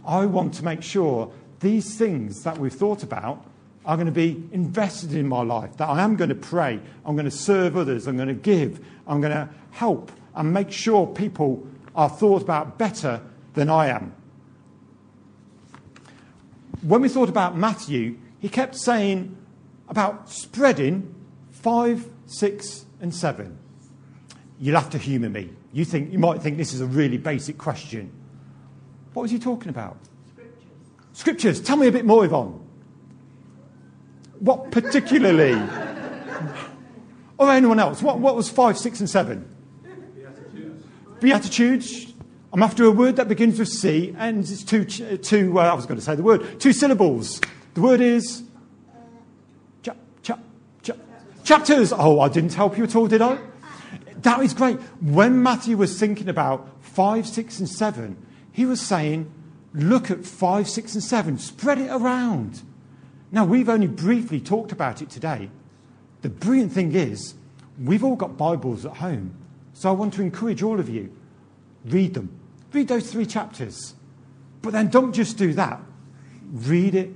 I 0.05 0.27
want 0.27 0.53
to 0.53 0.63
make 0.63 0.83
sure 0.83 1.31
these 1.61 1.97
things 1.97 2.43
that 2.43 2.59
we've 2.59 2.71
thought 2.71 3.01
about 3.01 3.43
are 3.87 3.95
going 3.95 4.05
to 4.05 4.11
be 4.11 4.43
invested 4.51 5.13
in 5.13 5.25
my 5.25 5.41
life, 5.41 5.77
that 5.77 5.87
I 5.87 6.03
am 6.03 6.17
going 6.17 6.29
to 6.29 6.35
pray, 6.35 6.79
I'm 7.05 7.15
going 7.15 7.25
to 7.25 7.31
serve 7.31 7.77
others, 7.77 8.05
I'm 8.05 8.17
going 8.17 8.27
to 8.27 8.33
give, 8.33 8.85
I'm 9.07 9.21
going 9.21 9.31
to 9.31 9.49
help 9.71 10.11
and 10.35 10.53
make 10.53 10.71
sure 10.71 11.07
people 11.07 11.65
are 11.95 12.09
thought 12.09 12.41
about 12.41 12.77
better 12.77 13.21
than 13.53 13.69
I 13.69 13.87
am. 13.87 14.13
When 16.81 17.01
we 17.01 17.07
thought 17.07 17.29
about 17.29 17.57
Matthew, 17.57 18.17
he 18.39 18.49
kept 18.49 18.75
saying 18.75 19.35
about 19.87 20.29
spreading 20.29 21.15
5, 21.51 22.09
6, 22.25 22.85
and 22.99 23.15
7. 23.15 23.57
You'll 24.59 24.75
have 24.75 24.89
to 24.91 24.97
humour 24.97 25.29
me. 25.29 25.49
You, 25.71 25.85
think, 25.85 26.11
you 26.11 26.19
might 26.19 26.41
think 26.41 26.57
this 26.57 26.73
is 26.73 26.81
a 26.81 26.85
really 26.85 27.17
basic 27.17 27.57
question. 27.57 28.11
What 29.13 29.23
was 29.23 29.31
he 29.31 29.39
talking 29.39 29.69
about? 29.69 29.97
Scriptures. 30.33 30.65
Scriptures. 31.13 31.61
Tell 31.61 31.77
me 31.77 31.87
a 31.87 31.91
bit 31.91 32.05
more, 32.05 32.25
Yvonne. 32.25 32.66
What 34.39 34.71
particularly? 34.71 35.61
or 37.37 37.51
anyone 37.51 37.79
else? 37.79 38.01
What, 38.01 38.19
what 38.19 38.35
was 38.35 38.49
5, 38.49 38.77
6, 38.77 38.99
and 38.99 39.09
7? 39.09 39.55
Beatitudes. 40.15 40.83
Beatitudes. 41.19 42.13
I'm 42.53 42.63
after 42.63 42.85
a 42.85 42.91
word 42.91 43.17
that 43.17 43.27
begins 43.27 43.59
with 43.59 43.67
C 43.67 44.15
and 44.17 44.39
it's 44.39 44.63
two, 44.63 44.85
two 44.85 45.59
uh, 45.59 45.63
I 45.63 45.73
was 45.73 45.85
going 45.85 45.99
to 45.99 46.03
say 46.03 46.15
the 46.15 46.23
word, 46.23 46.59
two 46.59 46.73
syllables. 46.73 47.41
The 47.73 47.81
word 47.81 47.99
is 48.01 48.41
cha, 49.83 49.93
cha, 50.23 50.39
cha, 50.81 50.93
chapters. 51.43 51.91
Oh, 51.91 52.21
I 52.21 52.29
didn't 52.29 52.53
help 52.53 52.77
you 52.77 52.85
at 52.85 52.95
all, 52.95 53.07
did 53.07 53.21
I? 53.21 53.37
That 54.21 54.39
is 54.41 54.53
great. 54.53 54.77
When 55.01 55.43
Matthew 55.43 55.77
was 55.77 55.99
thinking 55.99 56.29
about 56.29 56.67
5, 56.81 57.27
6, 57.27 57.59
and 57.59 57.69
7, 57.69 58.17
he 58.51 58.65
was 58.65 58.81
saying, 58.81 59.31
look 59.73 60.09
at 60.09 60.25
5, 60.25 60.67
6, 60.67 60.93
and 60.95 61.03
7, 61.03 61.37
spread 61.37 61.77
it 61.77 61.89
around. 61.91 62.63
Now, 63.31 63.45
we've 63.45 63.69
only 63.69 63.87
briefly 63.87 64.39
talked 64.39 64.71
about 64.71 65.01
it 65.01 65.09
today. 65.09 65.49
The 66.21 66.29
brilliant 66.29 66.71
thing 66.71 66.93
is, 66.93 67.35
we've 67.81 68.03
all 68.03 68.15
got 68.15 68.37
Bibles 68.37 68.85
at 68.85 68.97
home. 68.97 69.35
So 69.73 69.89
I 69.89 69.91
want 69.91 70.13
to 70.15 70.21
encourage 70.21 70.63
all 70.63 70.79
of 70.79 70.89
you 70.89 71.11
read 71.85 72.13
them. 72.13 72.29
Read 72.73 72.87
those 72.87 73.11
three 73.11 73.25
chapters. 73.25 73.95
But 74.61 74.73
then 74.73 74.89
don't 74.89 75.13
just 75.13 75.37
do 75.37 75.53
that. 75.53 75.79
Read 76.51 76.95
it 76.95 77.09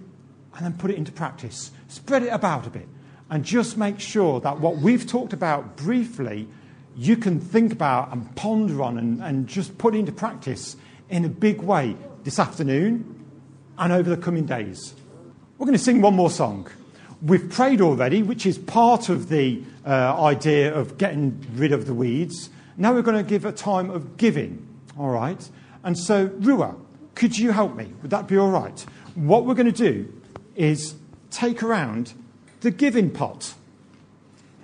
and 0.56 0.66
then 0.66 0.74
put 0.74 0.92
it 0.92 0.98
into 0.98 1.12
practice. 1.12 1.72
Spread 1.88 2.24
it 2.24 2.30
about 2.30 2.68
a 2.68 2.70
bit. 2.70 2.88
And 3.30 3.44
just 3.44 3.78
make 3.78 4.00
sure 4.00 4.40
that 4.42 4.60
what 4.60 4.78
we've 4.78 5.08
talked 5.08 5.34
about 5.34 5.78
briefly, 5.78 6.48
you 6.96 7.18
can 7.18 7.40
think 7.40 7.72
about 7.72 8.12
and 8.12 8.34
ponder 8.36 8.82
on 8.82 8.98
and, 8.98 9.22
and 9.24 9.48
just 9.48 9.78
put 9.78 9.96
into 9.96 10.12
practice 10.12 10.76
in 11.10 11.26
a 11.26 11.30
big 11.30 11.62
way 11.62 11.96
this 12.24 12.40
afternoon 12.40 13.26
and 13.78 13.94
over 13.94 14.10
the 14.10 14.22
coming 14.22 14.46
days. 14.46 14.94
We're 15.62 15.68
going 15.68 15.78
to 15.78 15.84
sing 15.84 16.02
one 16.02 16.16
more 16.16 16.32
song. 16.32 16.68
We've 17.22 17.48
prayed 17.48 17.82
already, 17.82 18.24
which 18.24 18.48
is 18.48 18.58
part 18.58 19.10
of 19.10 19.30
the 19.30 19.62
uh, 19.86 20.20
idea 20.20 20.74
of 20.74 20.98
getting 20.98 21.40
rid 21.54 21.72
of 21.72 21.86
the 21.86 21.94
weeds. 21.94 22.50
Now 22.78 22.96
we're 22.96 23.04
going 23.04 23.24
to 23.24 23.30
give 23.30 23.46
a 23.46 23.52
time 23.52 23.92
of 23.92 24.18
giving. 24.18 24.68
All 24.98 25.10
right? 25.10 25.48
And 25.84 25.96
so, 25.96 26.32
Rua, 26.40 26.78
could 27.14 27.38
you 27.38 27.52
help 27.52 27.76
me? 27.76 27.94
Would 28.02 28.10
that 28.10 28.28
be 28.28 28.40
all 28.40 28.50
right? 28.50 28.84
What 29.14 29.46
we're 29.46 29.54
going 29.54 29.72
to 29.72 29.92
do 29.92 30.12
is 30.56 30.96
take 31.30 31.62
around 31.62 32.16
the 32.62 32.72
giving 32.72 33.12
pot. 33.12 33.54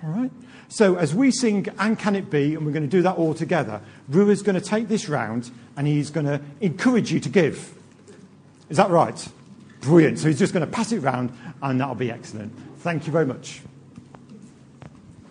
All 0.02 0.10
right? 0.10 0.32
So, 0.68 0.96
as 0.96 1.14
we 1.14 1.30
sing 1.30 1.68
And 1.78 1.96
Can 1.96 2.16
It 2.16 2.28
Be, 2.28 2.56
and 2.56 2.66
we're 2.66 2.72
going 2.72 2.82
to 2.82 2.88
do 2.88 3.02
that 3.02 3.14
all 3.14 3.34
together, 3.34 3.82
Rua's 4.08 4.42
going 4.42 4.60
to 4.60 4.66
take 4.66 4.88
this 4.88 5.08
round 5.08 5.52
and 5.76 5.86
he's 5.86 6.10
going 6.10 6.26
to 6.26 6.40
encourage 6.60 7.12
you 7.12 7.20
to 7.20 7.28
give. 7.28 7.72
Is 8.68 8.78
that 8.78 8.90
right? 8.90 9.28
Brilliant. 9.80 10.18
So, 10.18 10.28
he's 10.28 10.38
just 10.38 10.52
going 10.52 10.66
to 10.66 10.72
pass 10.72 10.92
it 10.92 11.00
round 11.00 11.32
and 11.62 11.80
that'll 11.80 11.94
be 11.94 12.10
excellent. 12.10 12.52
Thank 12.78 13.06
you 13.06 13.12
very 13.12 13.26
much. 13.26 13.62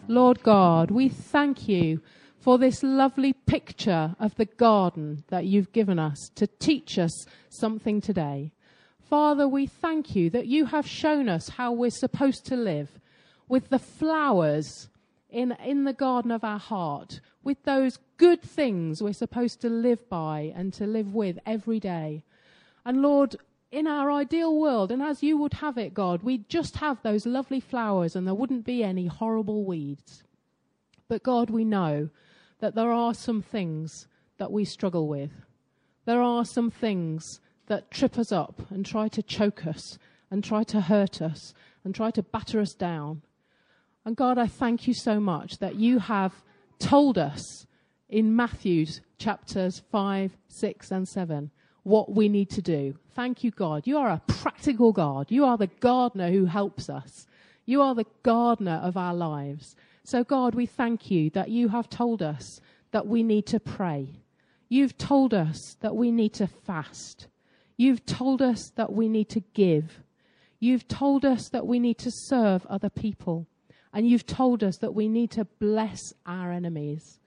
Lord 0.08 0.42
God, 0.42 0.90
we 0.90 1.10
thank 1.10 1.68
you 1.68 2.02
for 2.40 2.58
this 2.58 2.82
lovely 2.82 3.34
picture 3.34 4.16
of 4.20 4.36
the 4.36 4.46
garden 4.46 5.26
that 5.28 5.46
you've 5.46 5.74
given 5.74 6.00
us 6.00 6.32
to 6.36 6.48
teach 6.48 6.98
us 6.98 7.26
something 7.50 8.00
today. 8.00 8.54
Father, 9.10 9.48
we 9.48 9.68
thank 9.68 10.16
you 10.16 10.30
that 10.30 10.48
you 10.48 10.66
have 10.66 10.88
shown 10.88 11.28
us 11.28 11.50
how 11.50 11.74
we're 11.74 11.90
supposed 11.90 12.46
to 12.46 12.56
live 12.56 13.00
with 13.50 13.70
the 13.70 13.80
flowers 13.80 14.88
in, 15.30 15.54
in 15.64 15.84
the 15.84 15.94
garden 15.94 16.32
of 16.32 16.44
our 16.44 16.60
heart, 16.60 17.20
with 17.44 17.64
those 17.64 18.00
good 18.18 18.42
things 18.42 19.02
we're 19.02 19.14
supposed 19.14 19.62
to 19.62 19.70
live 19.70 20.08
by 20.10 20.54
and 20.56 20.74
to 20.74 20.86
live 20.86 21.14
with 21.14 21.40
every 21.46 21.80
day. 21.80 22.24
And 22.86 23.02
Lord, 23.02 23.36
in 23.72 23.88
our 23.88 24.12
ideal 24.12 24.56
world, 24.56 24.92
and 24.92 25.02
as 25.02 25.22
you 25.22 25.38
would 25.38 25.56
have 25.56 25.78
it, 25.78 25.94
God, 25.94 26.24
we'd 26.24 26.48
just 26.50 26.78
have 26.78 27.02
those 27.02 27.26
lovely 27.26 27.60
flowers 27.60 28.16
and 28.16 28.26
there 28.26 28.34
wouldn't 28.34 28.66
be 28.66 28.84
any 28.84 29.08
horrible 29.08 29.66
weeds. 29.66 30.24
But 31.08 31.24
God, 31.24 31.50
we 31.50 31.66
know 31.66 32.10
that 32.60 32.76
there 32.76 32.92
are 32.92 33.14
some 33.14 33.42
things 33.42 34.08
that 34.38 34.52
we 34.52 34.66
struggle 34.66 35.08
with. 35.08 35.32
There 36.06 36.22
are 36.22 36.46
some 36.46 36.72
things 36.72 37.40
that 37.68 37.92
trip 37.92 38.18
us 38.18 38.32
up 38.32 38.62
and 38.72 38.86
try 38.86 39.10
to 39.10 39.22
choke 39.22 39.68
us 39.68 39.98
and 40.32 40.44
try 40.44 40.64
to 40.64 40.82
hurt 40.82 41.22
us 41.22 41.54
and 41.84 41.94
try 41.94 42.12
to 42.12 42.24
batter 42.24 42.60
us 42.60 42.74
down. 42.74 43.22
And 44.06 44.16
God, 44.16 44.38
I 44.38 44.48
thank 44.48 44.88
you 44.88 44.94
so 44.94 45.20
much 45.20 45.58
that 45.60 45.76
you 45.76 46.00
have 46.00 46.44
told 46.80 47.18
us 47.18 47.66
in 48.08 48.36
Matthew's 48.36 49.02
chapters 49.18 49.82
5, 49.92 50.38
6, 50.48 50.92
and 50.92 51.08
7 51.08 51.52
what 51.88 52.14
we 52.14 52.28
need 52.28 52.50
to 52.50 52.62
do. 52.62 52.94
Thank 53.16 53.46
you, 53.46 53.52
God. 53.52 53.88
You 53.88 53.98
are 53.98 54.10
a 54.10 54.22
practical 54.28 54.92
God. 54.92 55.28
You 55.30 55.46
are 55.46 55.58
the 55.58 55.72
gardener 55.80 56.30
who 56.30 56.46
helps 56.46 56.90
us. 56.90 57.26
You 57.66 57.82
are 57.82 57.96
the 57.96 58.06
gardener 58.24 58.82
of 58.84 58.98
our 58.98 59.14
lives. 59.14 59.76
So, 60.04 60.24
God, 60.26 60.54
we 60.54 60.66
thank 60.66 61.10
you 61.10 61.30
that 61.30 61.50
you 61.50 61.70
have 61.70 61.90
told 61.90 62.22
us 62.22 62.60
that 62.92 63.08
we 63.08 63.24
need 63.24 63.46
to 63.48 63.60
pray. 63.62 64.20
You've 64.68 64.98
told 64.98 65.34
us 65.34 65.78
that 65.80 65.96
we 65.96 66.12
need 66.12 66.34
to 66.34 66.48
fast. 66.48 67.28
You've 67.78 68.06
told 68.06 68.42
us 68.42 68.72
that 68.76 68.92
we 68.92 69.08
need 69.08 69.30
to 69.30 69.40
give. 69.54 70.02
You've 70.60 70.90
told 70.90 71.24
us 71.24 71.48
that 71.50 71.66
we 71.66 71.80
need 71.80 72.00
to 72.00 72.12
serve 72.12 72.66
other 72.66 72.90
people. 72.90 73.48
And 73.94 74.10
you've 74.10 74.26
told 74.26 74.62
us 74.62 74.78
that 74.78 74.94
we 74.94 75.08
need 75.08 75.32
to 75.32 75.46
bless 75.46 76.14
our 76.26 76.52
enemies. 76.52 77.20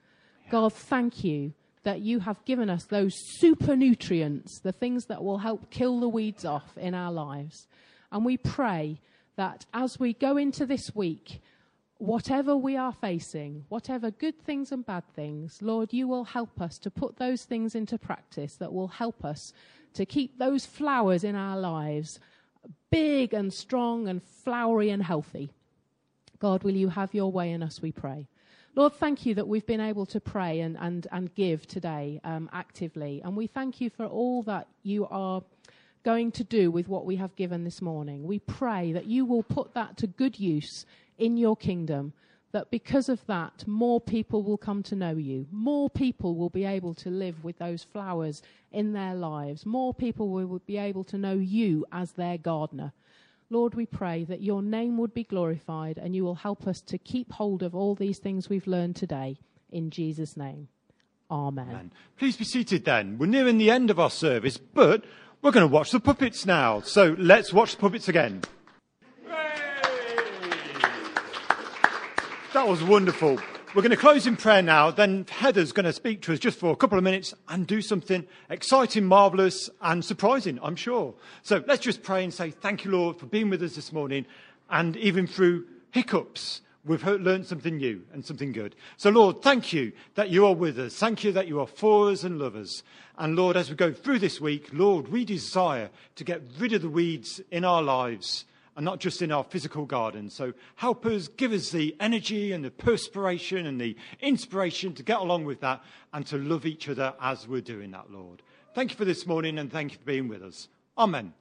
God, 0.51 0.71
thank 0.71 1.23
you 1.23 1.53
that 1.83 2.01
you 2.01 2.19
have 2.19 2.43
given 2.45 2.69
us 2.69 2.85
those 2.85 3.13
super 3.15 3.75
nutrients, 3.75 4.59
the 4.59 4.71
things 4.71 5.05
that 5.05 5.23
will 5.23 5.39
help 5.39 5.69
kill 5.71 5.99
the 5.99 6.09
weeds 6.09 6.45
off 6.45 6.77
in 6.77 6.93
our 6.93 7.11
lives. 7.11 7.67
And 8.11 8.23
we 8.23 8.37
pray 8.37 8.99
that 9.35 9.65
as 9.73 9.99
we 9.99 10.13
go 10.13 10.37
into 10.37 10.65
this 10.65 10.93
week, 10.93 11.41
whatever 11.97 12.55
we 12.55 12.75
are 12.75 12.93
facing, 12.93 13.65
whatever 13.69 14.11
good 14.11 14.39
things 14.43 14.71
and 14.71 14.85
bad 14.85 15.03
things, 15.15 15.59
Lord, 15.61 15.93
you 15.93 16.07
will 16.07 16.25
help 16.25 16.59
us 16.61 16.77
to 16.79 16.91
put 16.91 17.17
those 17.17 17.43
things 17.43 17.75
into 17.75 17.97
practice 17.97 18.55
that 18.55 18.73
will 18.73 18.87
help 18.87 19.23
us 19.23 19.53
to 19.93 20.05
keep 20.05 20.37
those 20.37 20.65
flowers 20.65 21.23
in 21.23 21.35
our 21.35 21.57
lives 21.59 22.19
big 22.89 23.33
and 23.33 23.53
strong 23.53 24.07
and 24.07 24.21
flowery 24.43 24.89
and 24.89 25.03
healthy. 25.03 25.51
God, 26.39 26.63
will 26.63 26.75
you 26.75 26.89
have 26.89 27.13
your 27.13 27.31
way 27.31 27.51
in 27.51 27.63
us, 27.63 27.81
we 27.81 27.91
pray. 27.91 28.27
Lord, 28.73 28.93
thank 28.93 29.25
you 29.25 29.35
that 29.35 29.49
we've 29.49 29.65
been 29.65 29.81
able 29.81 30.05
to 30.05 30.21
pray 30.21 30.61
and, 30.61 30.77
and, 30.79 31.05
and 31.11 31.35
give 31.35 31.67
today 31.67 32.21
um, 32.23 32.49
actively. 32.53 33.21
And 33.23 33.35
we 33.35 33.45
thank 33.45 33.81
you 33.81 33.89
for 33.89 34.05
all 34.05 34.43
that 34.43 34.67
you 34.83 35.05
are 35.07 35.41
going 36.03 36.31
to 36.31 36.43
do 36.45 36.71
with 36.71 36.87
what 36.87 37.05
we 37.05 37.17
have 37.17 37.35
given 37.35 37.65
this 37.65 37.81
morning. 37.81 38.23
We 38.23 38.39
pray 38.39 38.93
that 38.93 39.07
you 39.07 39.25
will 39.25 39.43
put 39.43 39.73
that 39.73 39.97
to 39.97 40.07
good 40.07 40.39
use 40.39 40.85
in 41.17 41.35
your 41.35 41.57
kingdom, 41.57 42.13
that 42.53 42.71
because 42.71 43.09
of 43.09 43.25
that, 43.27 43.67
more 43.67 43.99
people 43.99 44.41
will 44.41 44.57
come 44.57 44.83
to 44.83 44.95
know 44.95 45.17
you. 45.17 45.47
More 45.51 45.89
people 45.89 46.35
will 46.35 46.49
be 46.49 46.63
able 46.63 46.93
to 46.95 47.09
live 47.09 47.43
with 47.43 47.57
those 47.59 47.83
flowers 47.83 48.41
in 48.71 48.93
their 48.93 49.15
lives. 49.15 49.65
More 49.65 49.93
people 49.93 50.29
will 50.29 50.59
be 50.65 50.77
able 50.77 51.03
to 51.05 51.17
know 51.17 51.33
you 51.33 51.85
as 51.91 52.13
their 52.13 52.37
gardener. 52.37 52.93
Lord, 53.51 53.75
we 53.75 53.85
pray 53.85 54.23
that 54.23 54.41
your 54.41 54.61
name 54.61 54.97
would 54.97 55.13
be 55.13 55.25
glorified 55.25 55.97
and 55.97 56.15
you 56.15 56.23
will 56.23 56.35
help 56.35 56.65
us 56.67 56.79
to 56.83 56.97
keep 56.97 57.33
hold 57.33 57.61
of 57.61 57.75
all 57.75 57.95
these 57.95 58.17
things 58.17 58.47
we've 58.47 58.65
learned 58.65 58.95
today. 58.95 59.39
In 59.69 59.89
Jesus' 59.89 60.37
name. 60.37 60.69
Amen. 61.29 61.67
Amen. 61.69 61.91
Please 62.17 62.37
be 62.37 62.45
seated 62.45 62.85
then. 62.85 63.17
We're 63.17 63.25
nearing 63.25 63.57
the 63.57 63.69
end 63.69 63.89
of 63.89 63.99
our 63.99 64.09
service, 64.09 64.57
but 64.57 65.03
we're 65.41 65.51
going 65.51 65.67
to 65.67 65.73
watch 65.73 65.91
the 65.91 65.99
puppets 65.99 66.45
now. 66.45 66.79
So 66.79 67.13
let's 67.19 67.51
watch 67.51 67.75
the 67.75 67.81
puppets 67.81 68.07
again. 68.07 68.41
That 72.53 72.67
was 72.67 72.81
wonderful. 72.81 73.37
We're 73.73 73.83
going 73.83 73.91
to 73.91 73.97
close 73.97 74.27
in 74.27 74.35
prayer 74.35 74.61
now. 74.61 74.91
Then 74.91 75.25
Heather's 75.29 75.71
going 75.71 75.85
to 75.85 75.93
speak 75.93 76.23
to 76.23 76.33
us 76.33 76.39
just 76.39 76.59
for 76.59 76.73
a 76.73 76.75
couple 76.75 76.97
of 76.97 77.05
minutes 77.05 77.33
and 77.47 77.65
do 77.65 77.81
something 77.81 78.27
exciting, 78.49 79.05
marvelous, 79.05 79.69
and 79.81 80.03
surprising, 80.03 80.59
I'm 80.61 80.75
sure. 80.75 81.13
So 81.43 81.63
let's 81.65 81.81
just 81.81 82.03
pray 82.03 82.25
and 82.25 82.33
say, 82.33 82.51
Thank 82.51 82.83
you, 82.83 82.91
Lord, 82.91 83.17
for 83.17 83.27
being 83.27 83.49
with 83.49 83.63
us 83.63 83.75
this 83.75 83.93
morning. 83.93 84.25
And 84.69 84.97
even 84.97 85.25
through 85.25 85.67
hiccups, 85.91 86.59
we've 86.83 87.01
learned 87.05 87.45
something 87.45 87.77
new 87.77 88.01
and 88.11 88.25
something 88.25 88.51
good. 88.51 88.75
So, 88.97 89.09
Lord, 89.09 89.41
thank 89.41 89.71
you 89.71 89.93
that 90.15 90.29
you 90.29 90.45
are 90.47 90.55
with 90.55 90.77
us. 90.77 90.97
Thank 90.97 91.23
you 91.23 91.31
that 91.31 91.47
you 91.47 91.61
are 91.61 91.67
for 91.67 92.09
us 92.09 92.25
and 92.25 92.39
love 92.39 92.57
us. 92.57 92.83
And, 93.17 93.37
Lord, 93.37 93.55
as 93.55 93.69
we 93.69 93.77
go 93.77 93.93
through 93.93 94.19
this 94.19 94.41
week, 94.41 94.67
Lord, 94.73 95.07
we 95.07 95.23
desire 95.23 95.91
to 96.15 96.25
get 96.25 96.41
rid 96.59 96.73
of 96.73 96.81
the 96.81 96.89
weeds 96.89 97.39
in 97.51 97.63
our 97.63 97.81
lives 97.81 98.43
and 98.75 98.85
not 98.85 98.99
just 98.99 99.21
in 99.21 99.31
our 99.31 99.43
physical 99.43 99.85
garden. 99.85 100.29
So 100.29 100.53
help 100.75 101.05
us, 101.05 101.27
give 101.27 101.51
us 101.51 101.71
the 101.71 101.95
energy 101.99 102.51
and 102.51 102.63
the 102.63 102.71
perspiration 102.71 103.65
and 103.65 103.79
the 103.79 103.95
inspiration 104.21 104.93
to 104.95 105.03
get 105.03 105.19
along 105.19 105.45
with 105.45 105.59
that 105.61 105.83
and 106.13 106.25
to 106.27 106.37
love 106.37 106.65
each 106.65 106.87
other 106.87 107.13
as 107.21 107.47
we're 107.47 107.61
doing 107.61 107.91
that, 107.91 108.11
Lord. 108.11 108.41
Thank 108.73 108.91
you 108.91 108.97
for 108.97 109.05
this 109.05 109.27
morning 109.27 109.57
and 109.57 109.71
thank 109.71 109.91
you 109.91 109.97
for 109.97 110.05
being 110.05 110.27
with 110.27 110.41
us. 110.41 110.67
Amen. 110.97 111.33